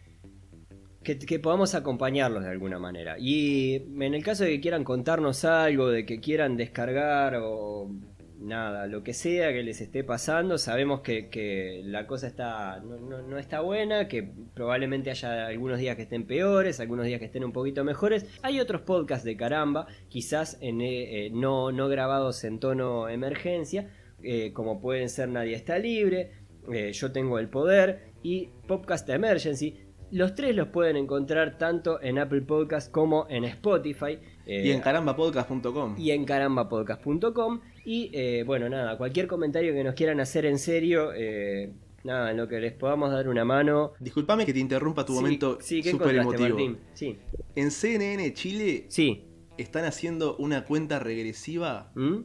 [1.04, 3.16] que, podamos acompañarlos de alguna manera.
[3.20, 7.92] Y en el caso de que quieran contarnos algo, de que quieran descargar o
[8.40, 12.98] nada, lo que sea que les esté pasando, sabemos que, que la cosa está no,
[12.98, 17.26] no- no está buena, que probablemente haya algunos días que estén peores, algunos días que
[17.26, 18.26] estén un poquito mejores.
[18.42, 23.90] Hay otros podcasts de caramba, quizás en, eh, eh, no, no grabados en tono emergencia,
[24.22, 26.32] eh, como pueden ser Nadie está libre,
[26.72, 29.78] eh, Yo tengo el poder y Podcast Emergency.
[30.14, 34.20] Los tres los pueden encontrar tanto en Apple Podcast como en Spotify.
[34.46, 35.96] eh, Y en carambapodcast.com.
[35.98, 37.62] y en carambapodcast.com.
[37.84, 42.38] Y eh, bueno, nada, cualquier comentario que nos quieran hacer en serio, eh, nada, en
[42.38, 43.94] lo que les podamos dar una mano.
[44.00, 46.70] Disculpame que te interrumpa tu Sí, momento sí, ¿qué súper encontraste, emotivo.
[46.70, 46.88] Martín?
[46.94, 47.18] Sí,
[47.56, 49.26] En CNN Chile sí.
[49.58, 51.92] están haciendo una cuenta regresiva.
[51.96, 52.18] ¿Mm?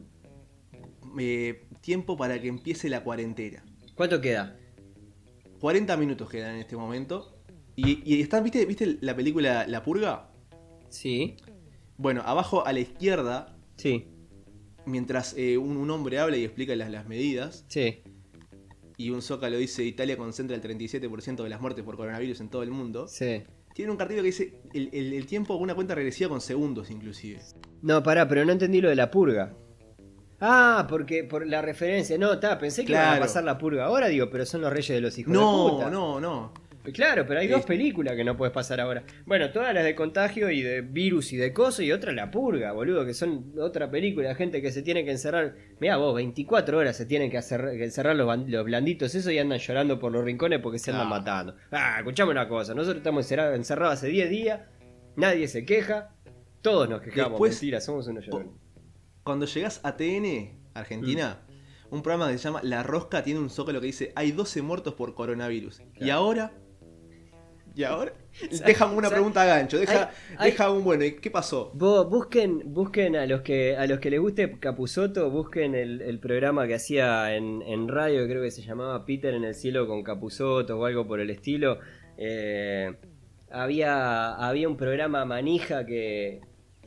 [1.19, 3.65] eh, tiempo para que empiece la cuarentena.
[3.95, 4.55] ¿Cuánto queda?
[5.59, 7.35] 40 minutos quedan en este momento.
[7.85, 10.29] Y, y están, ¿viste, ¿viste la película La Purga?
[10.89, 11.35] Sí,
[11.97, 14.07] Bueno, abajo a la izquierda sí.
[14.85, 18.01] mientras eh, un, un hombre habla y explica las, las medidas, Sí.
[18.97, 22.63] y un zócalo dice Italia concentra el 37% de las muertes por coronavirus en todo
[22.63, 23.43] el mundo, Sí.
[23.75, 27.39] tiene un cartelito que dice el, el- el tiempo, una cuenta regresiva con segundos inclusive.
[27.81, 29.53] No, pará, pero no entendí lo de la purga.
[30.41, 32.17] Ah, porque por la referencia.
[32.17, 34.89] No, está, pensé que iban a pasar la purga ahora, digo, pero son los reyes
[34.95, 36.53] de los hijos de No, no, no.
[36.93, 39.03] Claro, pero hay dos películas que no puedes pasar ahora.
[39.25, 42.71] Bueno, todas las de contagio y de virus y de coso y otra la purga,
[42.71, 45.55] boludo, que son otra película, gente que se tiene que encerrar.
[45.79, 49.59] Mirá vos, 24 horas se tienen que, hacer- que encerrar los, blanditos esos y andan
[49.59, 51.09] llorando por los rincones porque se andan Ah.
[51.09, 51.55] matando.
[51.71, 54.61] Ah, escuchame una cosa, nosotros estamos encerrados, encerrados hace 10 días,
[55.17, 56.15] nadie se queja,
[56.61, 58.53] todos nos quejamos, Después- mentira, somos unos llorones.
[59.23, 61.41] Cuando llegás a TN, Argentina,
[61.91, 64.93] un programa que se llama La Rosca tiene un zócalo que dice hay 12 muertos
[64.93, 65.81] por coronavirus.
[65.99, 66.53] Y ahora...
[67.79, 68.11] ¿Y ahora?
[68.65, 71.71] Deja una pregunta a gancho, deja, Hay- deja un bueno, ¿y qué pasó?
[71.75, 76.19] Vos busquen, busquen a los que a los que les guste Capuzoto, busquen el, el
[76.19, 80.03] programa que hacía en, en radio, creo que se llamaba Peter en el cielo con
[80.03, 81.79] Capuzoto o algo por el estilo.
[82.17, 82.93] Eh,
[83.49, 86.41] había, había un programa manija que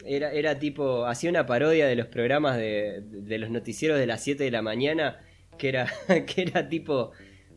[0.04, 4.22] era, era tipo, hacía una parodia de los programas de, de los noticieros de las
[4.22, 5.20] 7 de la mañana,
[5.56, 5.86] que era,
[6.26, 7.12] que era tipo,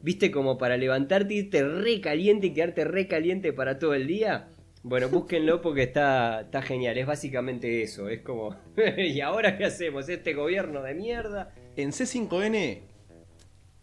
[0.06, 4.50] viste, como para levantarte, irte re caliente y quedarte re caliente para todo el día.
[4.84, 6.98] Bueno, búsquenlo porque está, está genial.
[6.98, 8.08] Es básicamente eso.
[8.08, 8.56] Es como,
[8.98, 10.08] ¿y ahora qué hacemos?
[10.08, 11.54] Este gobierno de mierda.
[11.76, 12.82] En C5N,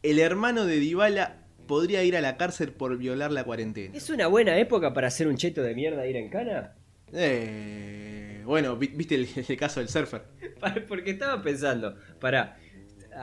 [0.02, 3.96] el hermano de Dybala podría ir a la cárcel por violar la cuarentena.
[3.96, 6.74] ¿Es una buena época para hacer un cheto de mierda e ir en cana?
[7.14, 10.22] Eh, bueno, vi- viste el, el caso del surfer.
[10.88, 12.56] Porque estaba pensando, para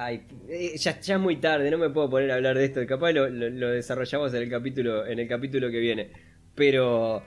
[0.01, 2.79] Ay, eh, ya, ya es muy tarde, no me puedo poner a hablar de esto.
[2.87, 6.09] Capaz lo, lo- lo desarrollamos en el capítulo, en el capítulo que viene.
[6.55, 7.21] Pero.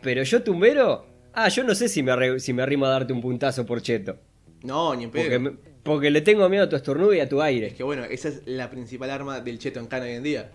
[0.00, 1.06] Pero yo tumbero.
[1.34, 3.82] Ah, yo no sé si me, arre- si me arrimo a darte un puntazo por
[3.82, 4.16] cheto.
[4.62, 5.40] No, ni en Porque, pedo.
[5.40, 5.50] me-
[5.82, 7.74] porque le tengo miedo a tu estornudo y a tu Es aire.
[7.74, 10.50] que bueno, esa es la principal arma del cheto en cana hoy en día.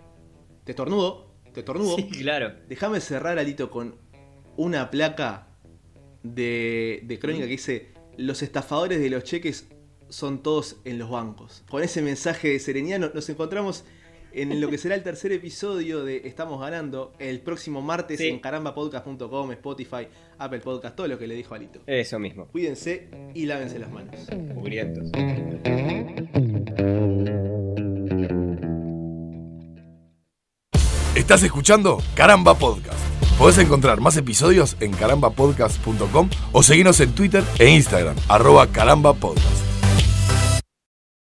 [0.63, 1.95] Te estornudo, te estornudo.
[1.95, 2.53] Sí, claro.
[2.69, 3.95] Déjame cerrar, Alito, con
[4.57, 5.47] una placa
[6.23, 9.67] de, de crónica que dice: Los estafadores de los cheques
[10.11, 11.63] son todos en los bancos.
[11.69, 13.83] Con ese mensaje de serenidad no- nos encontramos
[14.33, 18.27] en lo que será el tercer episodio de Estamos Ganando el próximo martes Sí.
[18.29, 20.07] en carambapodcast.com, Spotify,
[20.37, 21.81] Apple Podcast, todo lo que le dijo Alito.
[21.87, 22.45] Eso mismo.
[22.47, 24.15] Cuídense y lávense las manos.
[24.53, 25.11] Mugrientos.
[31.15, 32.99] Estás escuchando Caramba Podcast.
[33.37, 39.70] Podés encontrar más episodios en carambapodcast.com o seguirnos en Twitter e Instagram, arroba carambapodcast.